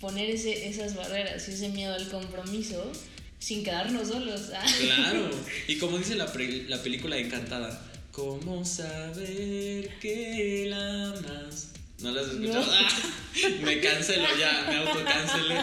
poner 0.00 0.30
ese, 0.30 0.68
esas 0.70 0.94
barreras 0.96 1.46
y 1.48 1.52
ese 1.52 1.68
miedo 1.68 1.92
al 1.92 2.08
compromiso 2.08 2.90
sin 3.40 3.64
quedarnos 3.64 4.06
solos? 4.08 4.50
Ah. 4.54 4.64
Claro. 4.80 5.30
Y 5.68 5.76
como 5.78 5.98
dice 5.98 6.14
la, 6.14 6.32
pre- 6.32 6.64
la 6.68 6.80
película 6.82 7.16
Encantada, 7.16 7.82
¿cómo 8.12 8.64
saber 8.64 9.88
que 10.00 10.66
la 10.68 11.08
amas? 11.10 11.68
¿No 12.00 12.12
la 12.12 12.20
has 12.20 12.28
escuchado? 12.28 12.64
No. 12.64 12.72
Ah, 12.72 13.48
me 13.64 13.80
cancelo 13.80 14.24
ya, 14.38 14.66
me 14.68 14.76
autocancelé. 14.78 15.54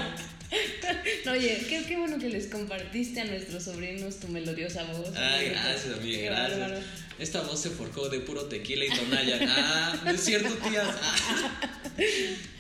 No, 1.26 1.32
Oye, 1.34 1.66
qué, 1.68 1.84
qué 1.86 1.98
bueno 1.98 2.18
que 2.18 2.30
les 2.30 2.48
compartiste 2.48 3.20
a 3.20 3.26
nuestros 3.26 3.64
sobrinos 3.66 4.20
tu 4.22 4.30
melodiosa 4.30 4.84
voz. 4.86 5.14
Ay, 5.18 5.50
gracias, 5.50 5.94
amiga, 5.98 6.18
Qué 6.20 6.26
gracias. 6.26 6.60
bárbaro. 6.60 6.82
Esta 7.20 7.42
voz 7.42 7.60
se 7.60 7.70
forjó 7.72 8.08
de 8.08 8.20
puro 8.22 8.46
tequila 8.46 8.86
y 8.86 8.90
tonalla. 8.90 9.38
Ah, 9.50 10.02
no 10.06 10.12
es 10.12 10.22
cierto, 10.24 10.54
tías. 10.70 10.88
Ah. 11.02 11.62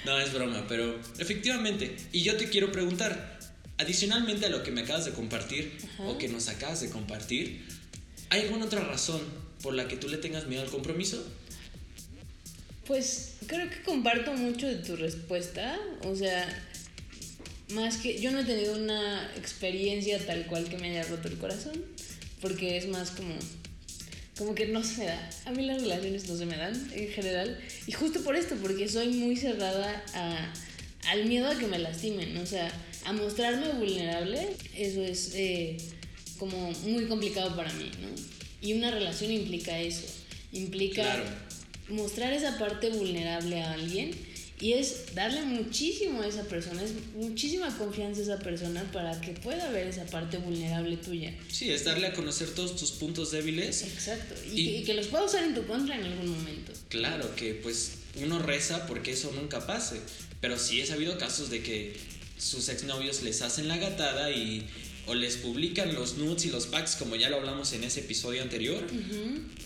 No, 0.06 0.19
es 0.19 0.34
broma, 0.34 0.65
pero 0.67 0.99
efectivamente. 1.19 1.95
Y 2.12 2.23
yo 2.23 2.36
te 2.36 2.49
quiero 2.49 2.71
preguntar, 2.73 3.37
adicionalmente 3.78 4.46
a 4.46 4.50
lo 4.50 4.63
que 4.63 4.72
me 4.72 4.82
acabas 4.82 5.06
de 5.06 5.12
compartir 5.12 5.78
o 6.00 6.18
que 6.18 6.28
nos 6.28 6.48
acabas 6.50 6.82
de 6.82 6.90
compartir, 6.90 7.66
¿hay 8.30 8.42
alguna 8.42 8.66
otra 8.66 8.82
razón 8.82 9.22
por 9.62 9.74
la 9.74 9.88
que 9.88 9.98
tú 9.98 10.08
le 10.10 10.18
tengas 10.18 10.48
miedo 10.48 10.63
al 10.63 10.70
compromiso? 10.70 11.24
Pues 12.86 13.34
creo 13.48 13.70
que 13.70 13.82
comparto 13.84 14.34
mucho 14.34 14.68
de 14.68 14.76
tu 14.76 14.96
respuesta. 14.96 15.78
O 16.04 16.16
sea, 16.16 16.48
más 17.74 17.98
que 17.98 18.20
yo 18.20 18.32
no 18.32 18.40
he 18.40 18.46
tenido 18.46 18.76
una 18.76 19.30
experiencia 19.36 20.26
tal 20.26 20.46
cual 20.48 20.70
que 20.70 20.78
me 20.78 20.90
haya 20.90 21.04
roto 21.04 21.28
el 21.28 21.38
corazón, 21.38 21.84
porque 22.42 22.78
es 22.78 22.88
más 22.88 23.12
como 23.12 23.36
como 24.38 24.54
que 24.54 24.68
no 24.68 24.84
se 24.84 25.00
me 25.00 25.06
da. 25.06 25.30
A 25.46 25.52
mí 25.52 25.66
las 25.66 25.82
relaciones 25.82 26.30
no 26.30 26.38
se 26.38 26.46
me 26.46 26.56
dan 26.56 26.92
en 26.94 27.10
general 27.10 27.60
y 27.88 27.92
justo 27.92 28.22
por 28.22 28.36
esto, 28.36 28.56
porque 28.62 28.88
soy 28.88 29.08
muy 29.08 29.36
cerrada 29.36 30.04
a, 30.13 30.54
al 31.08 31.26
miedo 31.26 31.48
a 31.48 31.58
que 31.58 31.67
me 31.67 31.80
lastimen, 31.80 32.36
o 32.38 32.46
sea, 32.46 32.72
a 33.06 33.13
mostrarme 33.13 33.70
vulnerable, 33.74 34.48
eso 34.76 35.02
es 35.04 35.32
eh, 35.36 35.78
como 36.38 36.72
muy 36.84 37.06
complicado 37.06 37.56
para 37.56 37.72
mí, 37.74 37.89
¿no? 38.02 38.08
Y 38.62 38.74
una 38.74 38.91
relación 38.91 39.32
implica 39.32 39.80
eso, 39.80 40.06
implica 40.52 41.04
Claro. 41.04 41.24
mostrar 41.89 42.34
esa 42.34 42.58
parte 42.58 42.89
vulnerable 42.89 43.62
a 43.62 43.74
alguien 43.74 44.12
y 44.60 44.74
es 44.74 45.13
darle 45.13 45.43
muchísimo 45.43 46.22
a 46.22 46.28
esa 46.28 46.43
persona, 46.43 46.82
es 46.84 46.89
muchísima 47.15 47.76
confianza 47.78 48.22
a 48.22 48.24
esa 48.24 48.39
persona 48.39 48.84
para 48.91 49.22
que 49.22 49.32
pueda 49.34 49.70
ver 49.70 49.86
esa 49.88 50.06
parte 50.08 50.38
vulnerable 50.39 50.98
tuya. 50.98 51.32
Sí, 51.52 51.70
es 51.70 51.84
darle 51.86 52.08
a 52.08 52.13
conocer 52.13 52.50
todos 52.56 52.76
tus 52.76 52.91
puntos 52.93 53.32
débiles. 53.32 53.84
Exacto, 53.84 54.34
y, 54.52 54.60
Y- 54.62 54.65
que, 54.65 54.78
y 54.80 54.84
que 54.84 54.93
los 54.96 55.08
pueda 55.08 55.26
usar 55.26 55.43
en 55.43 55.54
tu 55.54 55.63
contra 55.67 55.96
en 55.96 56.04
algún 56.06 56.30
momento. 56.30 56.74
Claro 56.89 57.36
que 57.36 57.54
pues 57.54 57.91
uno 58.15 58.39
reza 58.39 58.88
porque 58.88 59.12
eso 59.12 59.32
nunca 59.32 59.67
pase, 59.67 59.98
pero 60.41 60.58
sí 60.60 60.82
he 60.82 60.86
sabido 60.86 61.17
casos 61.17 61.50
de 61.50 61.62
que 61.63 61.95
sus 62.38 62.69
exnovios 62.69 63.23
les 63.23 63.41
hacen 63.41 63.67
la 63.67 63.78
gatada 63.78 64.32
y 64.32 64.65
o 65.08 65.13
les 65.15 65.38
publican 65.38 65.95
los 65.95 66.17
nudes 66.17 66.45
y 66.45 66.50
los 66.50 66.65
packs 66.67 66.97
como 66.97 67.15
ya 67.15 67.30
lo 67.30 67.38
hablamos 67.38 67.71
en 67.71 67.84
ese 67.86 68.02
episodio 68.02 68.41
anterior 68.41 68.84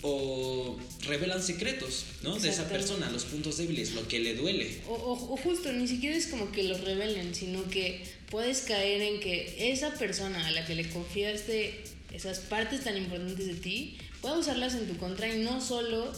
o 0.02 0.78
revelan 1.04 1.42
secretos, 1.42 2.04
¿no? 2.22 2.38
De 2.38 2.48
esa 2.48 2.68
persona, 2.68 3.10
los 3.10 3.24
puntos 3.24 3.56
débiles, 3.56 3.92
lo 3.94 4.06
que 4.08 4.20
le 4.20 4.34
duele. 4.34 4.80
O, 4.88 4.92
o- 4.94 5.34
o 5.34 5.36
justo, 5.36 5.72
ni 5.72 5.86
siquiera 5.88 6.16
es 6.16 6.28
como 6.28 6.52
que 6.52 6.62
los 6.64 6.80
revelen, 6.82 7.34
sino 7.34 7.68
que 7.68 8.02
puedes 8.30 8.60
caer 8.60 9.02
en 9.02 9.20
que 9.20 9.72
esa 9.72 9.92
persona 9.94 10.46
a 10.46 10.50
la 10.52 10.64
que 10.64 10.74
le 10.76 10.88
confiaste 10.88 11.82
esas 12.12 12.38
partes 12.40 12.84
tan 12.84 12.96
importantes 12.96 13.46
de 13.46 13.54
ti, 13.54 13.96
pueda 14.20 14.38
usarlas 14.38 14.74
en 14.74 14.86
tu 14.86 14.96
contra 14.96 15.34
y 15.34 15.40
no 15.40 15.60
solo 15.60 16.12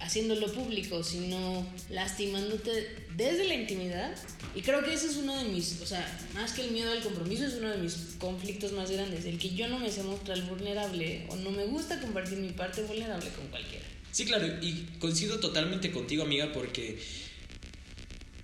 haciéndolo 0.00 0.52
público, 0.52 1.02
sino 1.02 1.66
lastimándote 1.90 2.96
desde 3.16 3.46
la 3.48 3.54
intimidad. 3.54 4.14
Y 4.54 4.62
creo 4.62 4.84
que 4.84 4.94
ese 4.94 5.06
es 5.06 5.16
uno 5.16 5.36
de 5.36 5.44
mis, 5.44 5.80
o 5.80 5.86
sea, 5.86 6.06
más 6.34 6.52
que 6.52 6.62
el 6.62 6.70
miedo 6.70 6.90
al 6.90 7.02
compromiso, 7.02 7.44
es 7.44 7.54
uno 7.54 7.70
de 7.70 7.78
mis 7.78 8.16
conflictos 8.18 8.72
más 8.72 8.90
grandes, 8.90 9.24
el 9.24 9.38
que 9.38 9.50
yo 9.50 9.68
no 9.68 9.78
me 9.78 9.90
sé 9.90 10.02
mostrar 10.02 10.40
vulnerable 10.42 11.26
o 11.28 11.36
no 11.36 11.50
me 11.50 11.66
gusta 11.66 12.00
compartir 12.00 12.38
mi 12.38 12.50
parte 12.50 12.82
vulnerable 12.82 13.28
con 13.30 13.46
cualquiera. 13.48 13.84
Sí, 14.10 14.24
claro, 14.24 14.46
y 14.62 14.86
coincido 14.98 15.38
totalmente 15.38 15.90
contigo, 15.92 16.22
amiga, 16.22 16.52
porque 16.52 16.98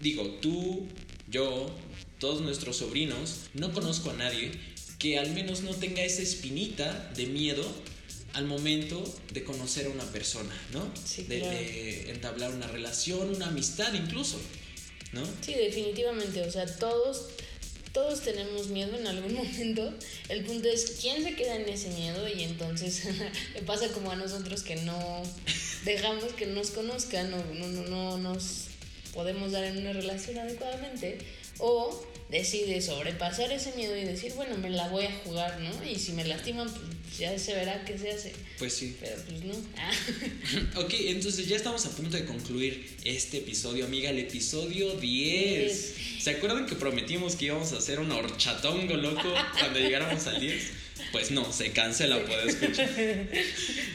digo, 0.01 0.25
tú, 0.43 0.87
yo, 1.29 1.75
todos 2.19 2.43
nuestros 2.43 2.77
sobrinos, 2.77 3.47
no 3.55 3.73
conozco 3.73 4.11
a 4.11 4.15
nadie 4.15 4.53
que 4.99 5.19
al 5.19 5.33
menos 5.33 5.63
no 5.63 5.75
tenga 5.75 6.03
esa 6.03 6.23
espinita 6.23 7.13
de 7.17 7.27
miedo 7.27 7.65
al 8.35 8.47
momento 8.47 9.03
de 9.33 9.45
conocer 9.45 9.87
a 9.87 9.91
una 9.91 10.05
persona, 10.05 10.55
¿no? 10.73 10.93
Sí, 11.05 11.25
de, 11.25 11.39
claro. 11.39 11.57
de 11.57 12.11
entablar 12.11 12.51
una 12.53 12.67
relación, 12.67 13.35
una 13.35 13.47
amistad 13.47 13.93
incluso, 13.95 14.41
¿no? 15.13 15.25
Sí, 15.41 15.55
definitivamente. 15.55 16.43
O 16.43 16.51
sea, 16.51 16.67
todos 16.67 17.29
todos 17.95 18.23
tenemos 18.23 18.67
miedo 18.69 18.99
en 18.99 19.07
algún 19.07 19.35
momento. 19.35 19.95
El 20.29 20.45
punto 20.45 20.69
es 20.69 20.99
quién 21.01 21.23
se 21.23 21.35
queda 21.35 21.57
en 21.57 21.69
ese 21.69 21.91
miedo 21.91 22.29
y 22.29 22.43
entonces 22.43 23.05
le 23.55 23.63
pasa 23.63 23.89
como 23.89 24.11
a 24.11 24.17
nosotros 24.17 24.63
que 24.63 24.77
no 24.77 25.23
dejamos 25.85 26.33
que 26.33 26.47
nos 26.47 26.71
conozcan 26.71 27.33
o 27.33 27.39
no, 27.55 27.69
no, 27.69 27.89
no 27.89 28.19
nos 28.19 28.67
podemos 29.15 29.53
dar 29.53 29.65
en 29.65 29.79
una 29.79 29.93
relación 29.93 30.39
adecuadamente. 30.39 31.19
O 31.59 32.05
decide 32.35 32.83
sobrepasar 32.83 33.53
ese 33.53 33.73
miedo 33.77 33.97
y 33.97 34.05
decir, 34.05 34.33
bueno, 34.35 34.57
me 34.59 34.69
la 34.69 34.89
voy 34.89 35.05
a 35.05 35.13
jugar, 35.25 35.61
¿no? 35.61 35.89
Y 35.89 35.95
si 36.01 36.13
me 36.13 36.25
lastiman, 36.25 36.69
pues 36.69 37.19
ya 37.19 37.39
se 37.39 37.55
verá 37.55 37.85
qué 37.85 37.97
se 37.97 38.11
hace. 38.11 38.33
Pues 38.59 38.75
sí. 38.75 38.97
Pero 39.01 39.23
pues 39.23 39.45
no. 39.45 39.55
Ah. 39.79 39.93
Ok, 40.81 40.95
entonces 40.99 41.47
ya 41.47 41.55
estamos 41.55 41.87
a 41.87 41.91
punto 41.91 42.17
de 42.17 42.25
concluir 42.25 42.89
este 43.05 43.39
episodio, 43.39 43.85
amiga, 43.85 44.11
el 44.11 44.19
episodio 44.19 44.95
10. 44.97 45.01
Diez. 45.01 45.95
¿Se 46.19 46.31
acuerdan 46.31 46.67
que 46.67 46.75
prometimos 46.75 47.37
que 47.37 47.47
íbamos 47.47 47.73
a 47.73 47.79
hacer 47.79 48.01
un 48.01 48.11
horchatongo 48.11 48.97
loco 48.97 49.33
cuando 49.61 49.79
llegáramos 49.79 50.27
al 50.27 50.41
10? 50.41 50.71
Pues 51.13 51.31
no, 51.31 51.53
se 51.53 51.71
cancela, 51.71 52.19
puede 52.25 52.51
escuchar. 52.51 52.91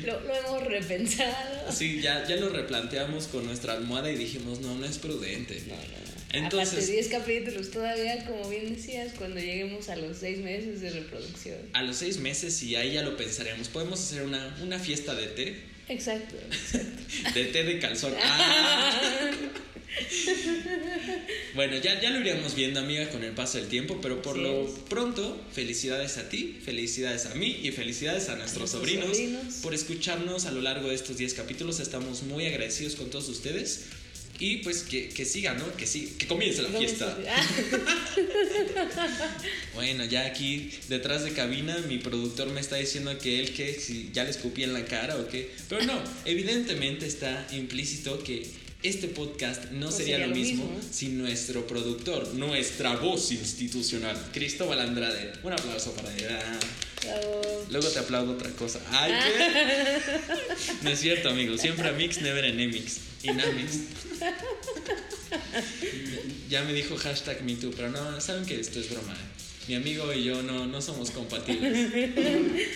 Lo, 0.06 0.21
lo 0.21 0.34
hemos 0.34 0.63
repensado. 0.63 1.71
Sí, 1.71 1.99
ya, 2.02 2.25
ya 2.25 2.38
lo 2.38 2.49
replanteamos 2.49 3.28
con 3.28 3.45
nuestra 3.45 3.73
almohada 3.73 4.10
y 4.10 4.15
dijimos, 4.15 4.62
no, 4.62 4.75
no 4.75 4.86
es 4.86 4.97
prudente. 4.97 5.62
No, 5.67 5.75
no. 5.75 6.09
Entonces- 6.34 6.74
Aparte, 6.74 6.92
10 6.92 7.08
capítulos 7.08 7.72
todavía, 7.72 8.24
como 8.26 8.48
bien 8.50 8.76
decías, 8.76 9.13
cuando 9.18 9.39
lleguemos 9.39 9.89
a 9.89 9.96
los 9.96 10.18
6 10.18 10.39
meses 10.39 10.82
de 10.82 10.92
reproducción. 10.92 11.58
A 11.74 11.82
los 11.84 11.98
seis 11.98 12.18
meses 12.20 12.62
y 12.63 12.76
ahí 12.76 12.94
ya 12.94 13.02
lo 13.04 13.18
pensaremos. 13.18 13.68
Podemos 13.68 14.00
hacer 14.00 14.22
una, 14.24 14.56
una 14.62 14.78
fiesta 14.80 15.15
de 15.15 15.28
té. 15.28 15.56
Exacto. 15.88 16.36
De 17.34 17.46
té 17.46 17.63
de 17.63 17.80
calzón. 17.80 18.13
Ah. 18.22 19.32
Bueno, 21.56 21.78
ya, 21.78 22.00
ya 22.00 22.12
lo 22.12 22.20
iríamos 22.20 22.56
viendo, 22.56 22.80
amiga, 22.80 23.10
con 23.10 23.24
el 23.24 23.32
paso 23.32 23.58
del 23.58 23.68
tiempo, 23.68 24.00
pero 24.02 24.22
por 24.22 24.36
Así 24.36 24.44
lo 24.44 24.65
es. 24.65 24.72
pronto, 24.88 25.42
felicidades 25.52 26.18
a 26.18 26.30
ti, 26.30 26.60
felicidades 26.63 27.26
a 27.26 27.34
mí 27.36 27.60
y 27.63 27.72
felicidades 27.72 28.30
a 28.30 28.36
nuestros 28.36 28.72
nuestros 28.72 28.72
sobrinos, 28.72 29.18
sobrinos. 29.18 29.54
por 29.63 29.74
escucharnos 29.74 30.46
a 30.46 30.52
lo 30.52 30.62
largo 30.62 30.89
de 30.89 30.96
estos 30.96 31.18
10 31.18 31.34
capítulos. 31.34 31.80
Estamos 31.80 32.22
muy 32.24 32.46
agradecidos 32.46 32.96
con 32.96 33.10
todos 33.10 33.28
ustedes 33.30 33.86
y 34.39 34.58
pues 34.58 34.84
que, 34.84 35.10
que 35.10 35.25
sigan, 35.25 35.58
¿no? 35.58 35.75
Que, 35.75 35.86
sí, 35.86 36.15
que 36.17 36.25
comience 36.25 36.62
la 36.62 36.69
fiesta. 36.69 37.17
Ah, 37.28 37.45
Bueno, 39.73 40.06
ya 40.06 40.25
aquí 40.25 40.71
detrás 40.88 41.23
de 41.23 41.32
cabina 41.32 41.78
mi 41.88 41.97
productor 41.97 42.49
me 42.49 42.60
está 42.60 42.75
diciendo 42.78 43.17
que 43.17 43.39
él 43.39 43.54
que 43.54 43.73
si 43.73 44.10
ya 44.13 44.23
le 44.23 44.30
escupí 44.30 44.63
en 44.63 44.73
la 44.73 44.86
cara 44.86 45.15
o 45.17 45.28
qué. 45.28 45.52
Pero 45.67 45.84
no, 45.86 46.02
evidentemente 46.25 47.06
está 47.06 47.47
implícito 47.52 48.21
que 48.23 48.47
este 48.82 49.10
podcast 49.10 49.72
no, 49.72 49.92
sería, 49.92 50.20
lo 50.20 50.34
mismo, 50.34 50.70
sin 50.89 51.18
nuestro 51.18 51.68
productor, 51.68 52.34
nuestra 52.36 52.96
voz 52.96 53.32
institucional, 53.32 54.18
Cristóbal 54.32 54.80
Andrade. 54.80 55.34
Un 55.44 55.54
aplauso 55.54 55.94
para 55.94 56.15
él. 56.15 56.26
Bravo. 57.04 57.65
Luego 57.70 57.88
te 57.89 58.00
aplaudo 58.00 58.34
otra 58.34 58.50
cosa. 58.52 58.80
Ay, 58.92 59.13
¿qué? 59.13 60.02
No 60.84 60.89
es 60.89 61.00
cierto, 61.00 61.30
amigo. 61.30 61.58
Siempre 61.58 61.89
a 61.89 61.92
mix, 61.92 62.22
never 62.22 62.46
enemix. 62.46 63.00
Inamix. 63.24 63.80
Ya 66.50 66.63
me 66.63 66.74
dijo 66.74 66.96
hashtag 66.98 67.44
MeToo, 67.44 67.72
pero 67.72 67.89
no, 67.89 68.22
saben 68.22 68.46
que 68.46 68.60
esto 68.60 68.80
es 68.80 68.89
broma. 68.89 69.15
Mi 69.68 69.76
amigo 69.76 70.12
y 70.13 70.24
yo 70.24 70.42
no, 70.42 70.65
no 70.65 70.82
somos 70.82 71.12
compatibles. 71.12 71.89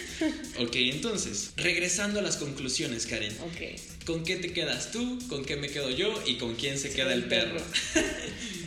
Ok, 0.59 0.75
entonces, 0.75 1.51
regresando 1.57 2.19
a 2.19 2.21
las 2.21 2.37
conclusiones, 2.37 3.07
Karen. 3.07 3.35
Ok. 3.41 3.77
¿Con 4.05 4.23
qué 4.23 4.35
te 4.37 4.51
quedas 4.51 4.91
tú? 4.91 5.19
¿Con 5.29 5.45
qué 5.45 5.55
me 5.55 5.69
quedo 5.69 5.89
yo? 5.89 6.13
¿Y 6.25 6.35
con 6.37 6.55
quién 6.55 6.77
se 6.77 6.91
queda 6.93 7.13
el 7.13 7.25
perro? 7.25 7.61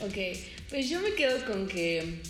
Ok, 0.03 0.15
pues 0.69 0.91
yo 0.91 1.01
me 1.01 1.15
quedo 1.15 1.45
con 1.47 1.67
que 1.67 2.21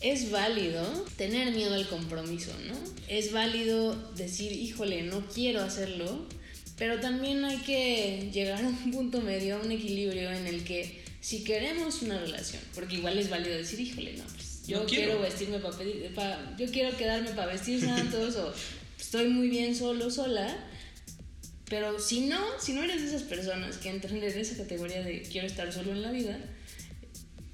es 0.00 0.30
válido 0.30 0.82
tener 1.16 1.52
miedo 1.54 1.74
al 1.74 1.86
compromiso, 1.88 2.52
¿no? 2.66 2.74
Es 3.08 3.32
válido 3.32 3.94
decir, 4.16 4.50
híjole, 4.52 5.02
no 5.02 5.26
quiero 5.28 5.62
hacerlo, 5.62 6.26
pero 6.78 7.00
también 7.00 7.44
hay 7.44 7.58
que 7.58 8.30
llegar 8.32 8.64
a 8.64 8.68
un 8.68 8.90
punto 8.92 9.20
medio, 9.20 9.56
a 9.56 9.60
un 9.60 9.70
equilibrio 9.72 10.30
en 10.32 10.46
el 10.46 10.64
que 10.64 11.02
si 11.20 11.44
queremos 11.44 12.00
una 12.02 12.18
relación, 12.18 12.62
porque 12.74 12.96
igual 12.96 13.18
es 13.18 13.28
válido 13.28 13.56
decir, 13.56 13.78
híjole, 13.80 14.14
no, 14.14 14.24
pues 14.24 14.62
yo 14.66 14.80
No 14.80 14.86
quiero. 14.86 15.04
quiero. 15.12 15.20
vestirme 15.22 15.58
para 15.58 16.56
yo 16.56 16.66
quiero 16.70 16.96
quedarme 16.96 17.30
para 17.30 17.52
vestir 17.52 17.80
santos 17.80 18.36
o 18.36 18.54
estoy 18.98 19.28
muy 19.28 19.48
bien 19.48 19.74
solo, 19.76 20.10
sola. 20.10 20.56
Pero 21.68 21.98
si 21.98 22.20
no, 22.20 22.40
si 22.60 22.72
no 22.72 22.82
eres 22.82 23.02
de 23.02 23.08
esas 23.08 23.22
personas 23.22 23.78
que 23.78 23.90
entran 23.90 24.16
en 24.16 24.24
esa 24.24 24.56
categoría 24.56 25.02
de 25.02 25.22
quiero 25.22 25.46
estar 25.46 25.72
solo 25.72 25.92
en 25.92 26.02
la 26.02 26.12
vida, 26.12 26.38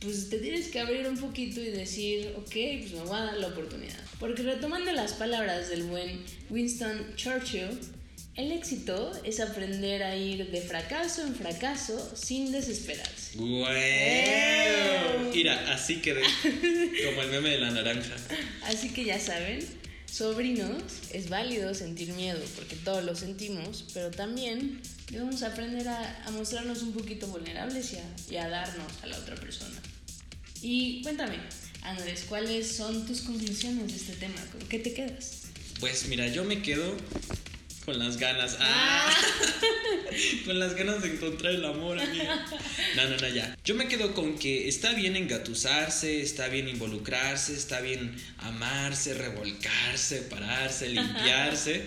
pues 0.00 0.28
te 0.28 0.38
tienes 0.38 0.68
que 0.68 0.80
abrir 0.80 1.06
un 1.06 1.16
poquito 1.16 1.60
y 1.60 1.70
decir, 1.70 2.34
ok, 2.36 2.50
pues 2.50 2.92
me 2.92 3.00
voy 3.04 3.16
a 3.16 3.24
dar 3.24 3.38
la 3.38 3.48
oportunidad. 3.48 4.00
Porque 4.18 4.42
retomando 4.42 4.92
las 4.92 5.14
palabras 5.14 5.68
del 5.70 5.84
buen 5.84 6.24
Winston 6.50 7.14
Churchill, 7.16 7.78
el 8.34 8.50
éxito 8.50 9.12
es 9.24 9.40
aprender 9.40 10.02
a 10.02 10.16
ir 10.16 10.50
de 10.50 10.60
fracaso 10.62 11.26
en 11.26 11.34
fracaso 11.34 12.16
sin 12.16 12.50
desesperarse. 12.50 13.38
¡Wow! 13.38 15.32
Mira, 15.34 15.72
así 15.72 15.96
quedé. 15.96 16.22
Como 17.04 17.22
el 17.22 17.28
meme 17.30 17.50
de 17.50 17.58
la 17.58 17.70
naranja. 17.70 18.16
Así 18.64 18.90
que 18.90 19.04
ya 19.04 19.20
saben, 19.20 19.60
sobrinos, 20.12 20.82
es 21.12 21.30
válido 21.30 21.72
sentir 21.72 22.12
miedo, 22.12 22.40
porque 22.54 22.76
todos 22.76 23.02
lo 23.02 23.16
sentimos, 23.16 23.86
pero 23.94 24.10
también 24.10 24.80
debemos 25.10 25.42
aprender 25.42 25.88
a, 25.88 26.30
mostrarnos 26.32 26.82
un 26.82 26.92
poquito 26.92 27.26
vulnerables 27.28 27.94
y 27.94 27.96
a, 27.96 28.04
y 28.30 28.36
a 28.36 28.48
darnos 28.48 28.92
a 29.02 29.06
la 29.06 29.16
otra 29.18 29.34
persona. 29.36 29.80
Y 30.60 31.02
cuéntame, 31.02 31.38
Andrés, 31.82 32.26
¿cuáles 32.28 32.76
son 32.76 33.06
tus 33.06 33.22
conclusiones 33.22 33.88
de 33.88 33.96
este 33.96 34.12
tema? 34.16 34.40
¿Con 34.52 34.60
qué 34.68 34.78
te 34.78 34.92
quedas? 34.92 35.44
Pues 35.80 36.06
mira, 36.08 36.28
yo 36.28 36.44
me 36.44 36.60
quedo 36.60 36.94
con 37.84 37.98
las 37.98 38.16
ganas. 38.16 38.56
¡Ah! 38.60 39.10
con 40.46 40.58
las 40.58 40.74
ganas 40.74 41.02
de 41.02 41.14
encontrar 41.14 41.54
el 41.54 41.64
amor, 41.64 41.98
amiga. 41.98 42.46
No, 42.96 43.08
no, 43.08 43.16
no, 43.16 43.28
ya. 43.28 43.56
Yo 43.64 43.74
me 43.74 43.88
quedo 43.88 44.14
con 44.14 44.38
que 44.38 44.68
está 44.68 44.92
bien 44.92 45.16
engatusarse, 45.16 46.20
está 46.20 46.48
bien 46.48 46.68
involucrarse, 46.68 47.54
está 47.54 47.80
bien 47.80 48.14
amarse, 48.38 49.14
revolcarse, 49.14 50.22
pararse, 50.22 50.88
limpiarse. 50.88 51.84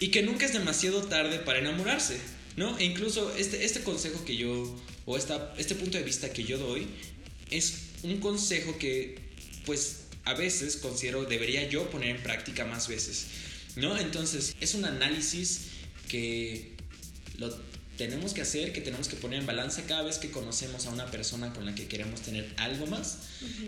Y 0.00 0.08
que 0.08 0.22
nunca 0.22 0.46
es 0.46 0.52
demasiado 0.52 1.04
tarde 1.04 1.38
para 1.38 1.60
enamorarse, 1.60 2.18
¿no? 2.56 2.78
E 2.78 2.84
incluso 2.84 3.34
este, 3.36 3.64
este 3.64 3.82
consejo 3.82 4.24
que 4.24 4.36
yo, 4.36 4.76
o 5.06 5.16
esta, 5.16 5.54
este 5.56 5.74
punto 5.74 5.96
de 5.96 6.04
vista 6.04 6.32
que 6.32 6.44
yo 6.44 6.58
doy, 6.58 6.86
es 7.50 7.84
un 8.02 8.18
consejo 8.18 8.76
que, 8.78 9.18
pues, 9.64 10.00
a 10.24 10.34
veces 10.34 10.76
considero 10.76 11.24
debería 11.24 11.68
yo 11.68 11.90
poner 11.90 12.16
en 12.16 12.22
práctica 12.22 12.64
más 12.64 12.88
veces, 12.88 13.26
¿no? 13.76 13.98
Entonces, 13.98 14.54
es 14.60 14.74
un 14.74 14.84
análisis 14.84 15.68
que 16.08 16.72
lo 17.38 17.54
tenemos 17.96 18.32
que 18.32 18.42
hacer, 18.42 18.72
que 18.72 18.80
tenemos 18.80 19.08
que 19.08 19.16
poner 19.16 19.40
en 19.40 19.46
balanza 19.46 19.82
cada 19.86 20.02
vez 20.02 20.18
que 20.18 20.30
conocemos 20.30 20.86
a 20.86 20.90
una 20.90 21.10
persona 21.10 21.52
con 21.52 21.64
la 21.64 21.74
que 21.74 21.86
queremos 21.86 22.22
tener 22.22 22.52
algo 22.56 22.86
más. 22.86 23.18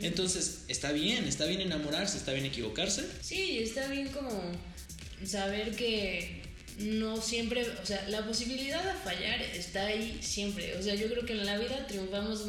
Entonces, 0.03 0.63
está 0.69 0.93
bien, 0.93 1.25
está 1.25 1.47
bien 1.47 1.61
enamorarse, 1.61 2.17
está 2.19 2.33
bien 2.33 2.45
equivocarse. 2.45 3.07
Sí, 3.21 3.59
está 3.59 3.89
bien 3.89 4.09
como 4.09 4.31
saber 5.25 5.75
que 5.77 6.43
no 6.79 7.21
siempre, 7.21 7.67
o 7.83 7.87
sea, 7.87 8.07
la 8.09 8.27
posibilidad 8.27 8.83
de 8.85 8.99
fallar 9.01 9.41
está 9.41 9.87
ahí 9.87 10.19
siempre. 10.21 10.77
O 10.77 10.83
sea, 10.83 10.95
yo 10.95 11.09
creo 11.09 11.25
que 11.25 11.33
en 11.33 11.47
la 11.47 11.59
vida 11.59 11.87
triunfamos, 11.87 12.45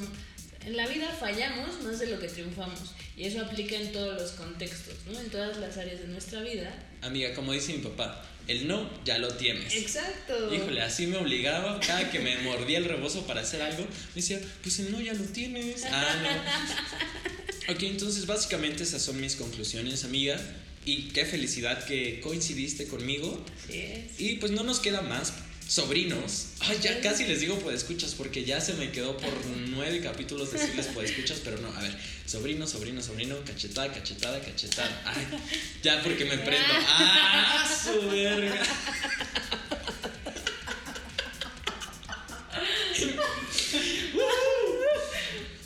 en 0.65 0.75
la 0.75 0.87
vida 0.87 1.07
fallamos 1.19 1.81
más 1.83 1.99
de 1.99 2.07
lo 2.07 2.19
que 2.19 2.27
triunfamos. 2.27 2.93
Y 3.15 3.23
eso 3.23 3.41
aplica 3.41 3.75
en 3.75 3.91
todos 3.91 4.19
los 4.21 4.31
contextos, 4.31 4.95
¿no? 5.11 5.19
En 5.19 5.29
todas 5.29 5.57
las 5.57 5.77
áreas 5.77 6.01
de 6.01 6.07
nuestra 6.07 6.41
vida. 6.41 6.71
Amiga, 7.01 7.33
como 7.33 7.53
dice 7.53 7.73
mi 7.73 7.79
papá, 7.79 8.23
el 8.47 8.67
no 8.67 8.89
ya 9.03 9.17
lo 9.17 9.27
tienes. 9.29 9.75
Exacto. 9.75 10.53
Híjole, 10.53 10.81
así 10.81 11.07
me 11.07 11.17
obligaba 11.17 11.79
cada 11.79 12.09
que 12.09 12.19
me 12.19 12.37
mordía 12.39 12.77
el 12.77 12.85
rebozo 12.85 13.27
para 13.27 13.41
hacer 13.41 13.61
algo. 13.61 13.83
Me 13.83 14.15
decía, 14.21 14.39
pues 14.61 14.79
el 14.79 14.91
no 14.91 15.01
ya 15.01 15.13
lo 15.13 15.23
tienes. 15.25 15.85
Ah, 15.85 16.15
no. 16.21 17.37
Ok, 17.69 17.83
entonces 17.83 18.25
básicamente 18.25 18.83
esas 18.83 19.01
son 19.01 19.19
mis 19.19 19.35
conclusiones, 19.35 20.05
amiga. 20.05 20.39
Y 20.85 21.09
qué 21.09 21.25
felicidad 21.25 21.83
que 21.83 22.21
coincidiste 22.21 22.87
conmigo. 22.87 23.43
Así 23.61 23.79
es. 23.79 24.19
Y 24.19 24.37
pues 24.37 24.53
no 24.53 24.63
nos 24.63 24.79
queda 24.79 25.01
más. 25.01 25.33
Sobrinos. 25.67 26.47
Ay, 26.61 26.79
ya 26.81 27.01
casi 27.01 27.25
les 27.25 27.41
digo 27.41 27.59
escuchas 27.71 28.15
porque 28.15 28.45
ya 28.45 28.61
se 28.61 28.73
me 28.73 28.91
quedó 28.91 29.17
por 29.17 29.29
nueve 29.69 29.99
capítulos 30.01 30.51
decirles 30.51 30.87
escuchas, 31.03 31.41
pero 31.43 31.57
no. 31.57 31.67
A 31.75 31.81
ver, 31.81 31.95
sobrino, 32.25 32.65
sobrino, 32.65 33.01
sobrino, 33.01 33.35
cachetada, 33.45 33.91
cachetada, 33.91 34.39
cachetada. 34.39 35.01
Ay, 35.05 35.27
ya 35.83 36.01
porque 36.03 36.25
me 36.25 36.37
prendo. 36.37 36.73
¡Ah, 36.87 37.69
su 37.83 38.09
verga! 38.09 38.61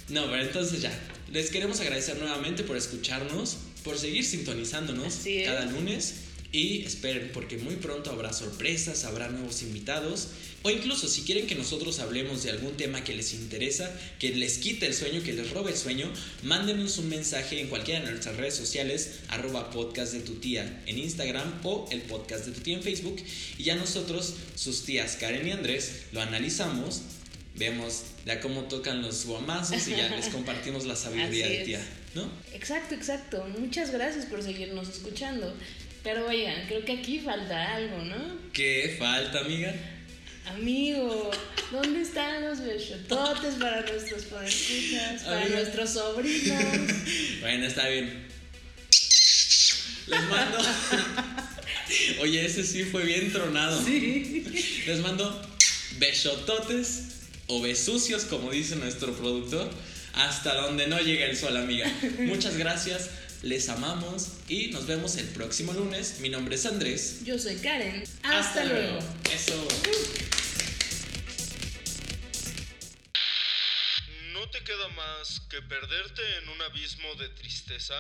No, 0.09 0.29
pero 0.29 0.43
entonces 0.43 0.81
ya. 0.81 0.91
Les 1.31 1.49
queremos 1.49 1.79
agradecer 1.79 2.17
nuevamente 2.17 2.63
por 2.63 2.75
escucharnos, 2.75 3.55
por 3.85 3.97
seguir 3.97 4.25
sintonizándonos 4.25 5.19
cada 5.45 5.63
lunes. 5.65 6.15
Y 6.53 6.83
esperen 6.83 7.31
porque 7.33 7.57
muy 7.57 7.75
pronto 7.77 8.11
habrá 8.11 8.33
sorpresas, 8.33 9.05
habrá 9.05 9.29
nuevos 9.29 9.61
invitados. 9.61 10.27
O 10.63 10.69
incluso 10.69 11.07
si 11.07 11.21
quieren 11.21 11.47
que 11.47 11.55
nosotros 11.55 11.99
hablemos 11.99 12.43
de 12.43 12.51
algún 12.51 12.75
tema 12.75 13.03
que 13.03 13.15
les 13.15 13.33
interesa, 13.33 13.97
que 14.19 14.35
les 14.35 14.57
quite 14.57 14.85
el 14.85 14.93
sueño, 14.93 15.23
que 15.23 15.33
les 15.33 15.49
robe 15.51 15.71
el 15.71 15.77
sueño, 15.77 16.11
mándenos 16.43 16.97
un 16.97 17.09
mensaje 17.09 17.61
en 17.61 17.67
cualquiera 17.67 18.01
de 18.01 18.11
nuestras 18.11 18.35
redes 18.35 18.55
sociales, 18.55 19.21
arroba 19.29 19.71
podcast 19.71 20.13
de 20.13 20.19
tu 20.19 20.35
tía 20.35 20.83
en 20.85 20.99
Instagram 20.99 21.61
o 21.63 21.87
el 21.89 22.01
podcast 22.01 22.45
de 22.45 22.51
tu 22.51 22.59
tía 22.59 22.75
en 22.75 22.83
Facebook. 22.83 23.15
Y 23.57 23.63
ya 23.63 23.75
nosotros, 23.75 24.35
sus 24.55 24.83
tías 24.83 25.15
Karen 25.15 25.47
y 25.47 25.51
Andrés, 25.51 26.03
lo 26.11 26.21
analizamos, 26.21 27.01
vemos 27.55 28.03
ya 28.25 28.41
cómo 28.41 28.63
tocan 28.63 29.01
los 29.01 29.25
guamazos 29.25 29.87
y 29.87 29.91
ya 29.91 30.09
les 30.09 30.27
compartimos 30.33 30.85
la 30.85 30.95
sabiduría 30.95 31.47
de 31.47 31.57
tía, 31.59 31.87
¿no? 32.13 32.29
Exacto, 32.53 32.93
exacto. 32.93 33.45
Muchas 33.57 33.91
gracias 33.91 34.25
por 34.25 34.43
seguirnos 34.43 34.89
escuchando. 34.89 35.53
Pero 36.03 36.27
oigan, 36.27 36.65
creo 36.67 36.83
que 36.83 36.93
aquí 36.93 37.19
falta 37.19 37.75
algo, 37.75 37.97
¿no? 37.99 38.37
¿Qué 38.53 38.95
falta, 38.97 39.39
amiga? 39.41 39.73
Amigo, 40.47 41.29
¿dónde 41.71 42.01
están 42.01 42.41
los 42.47 42.59
besototes 42.61 43.55
para 43.55 43.81
nuestros 43.81 44.23
podescuchas, 44.23 45.21
para 45.23 45.41
Amiga. 45.41 45.59
nuestros 45.59 45.89
sobrinos? 45.91 46.63
Bueno, 47.41 47.65
está 47.65 47.87
bien. 47.87 48.27
Les 50.07 50.21
mando. 50.29 50.57
Oye, 52.21 52.45
ese 52.45 52.63
sí 52.63 52.83
fue 52.83 53.03
bien 53.03 53.31
tronado. 53.31 53.83
Sí. 53.83 54.83
Les 54.87 54.99
mando 54.99 55.41
besototes 55.99 57.03
o 57.47 57.61
besucios, 57.61 58.25
como 58.25 58.51
dice 58.51 58.75
nuestro 58.75 59.13
productor, 59.13 59.69
hasta 60.13 60.55
donde 60.55 60.87
no 60.87 60.99
llega 60.99 61.25
el 61.25 61.37
sol, 61.37 61.55
amiga. 61.57 61.91
Muchas 62.19 62.57
gracias, 62.57 63.09
les 63.41 63.69
amamos 63.69 64.33
y 64.47 64.67
nos 64.67 64.85
vemos 64.85 65.15
el 65.17 65.27
próximo 65.29 65.73
lunes. 65.73 66.19
Mi 66.19 66.29
nombre 66.29 66.55
es 66.55 66.65
Andrés. 66.65 67.23
Yo 67.23 67.39
soy 67.39 67.55
Karen. 67.57 68.03
Hasta, 68.23 68.65
luego. 68.65 68.99
Eso. 69.33 69.67
¿No 74.33 74.49
te 74.49 74.63
queda 74.63 74.87
más 74.89 75.41
que 75.49 75.61
perderte 75.61 76.21
en 76.37 76.49
un 76.49 76.61
abismo 76.61 77.15
de 77.15 77.29
tristeza? 77.29 77.95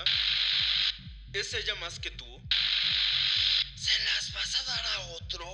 ¿Es 1.33 1.53
ella 1.53 1.75
más 1.75 1.99
que 1.99 2.11
tú? 2.11 2.41
¿Se 3.75 4.03
las 4.03 4.33
vas 4.33 4.55
a 4.55 4.63
dar 4.63 4.85
a 4.85 4.99
otro? 5.13 5.45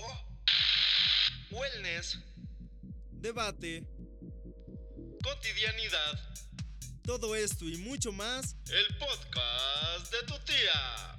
Wellness, 1.51 2.17
Debate, 3.11 3.83
cotidianidad, 5.23 6.19
todo 7.07 7.37
esto 7.37 7.63
y 7.63 7.77
mucho 7.77 8.11
más 8.11 8.57
el 8.69 8.97
podcast 8.97 10.11
de 10.11 10.23
tu 10.27 10.37
tía. 10.39 11.17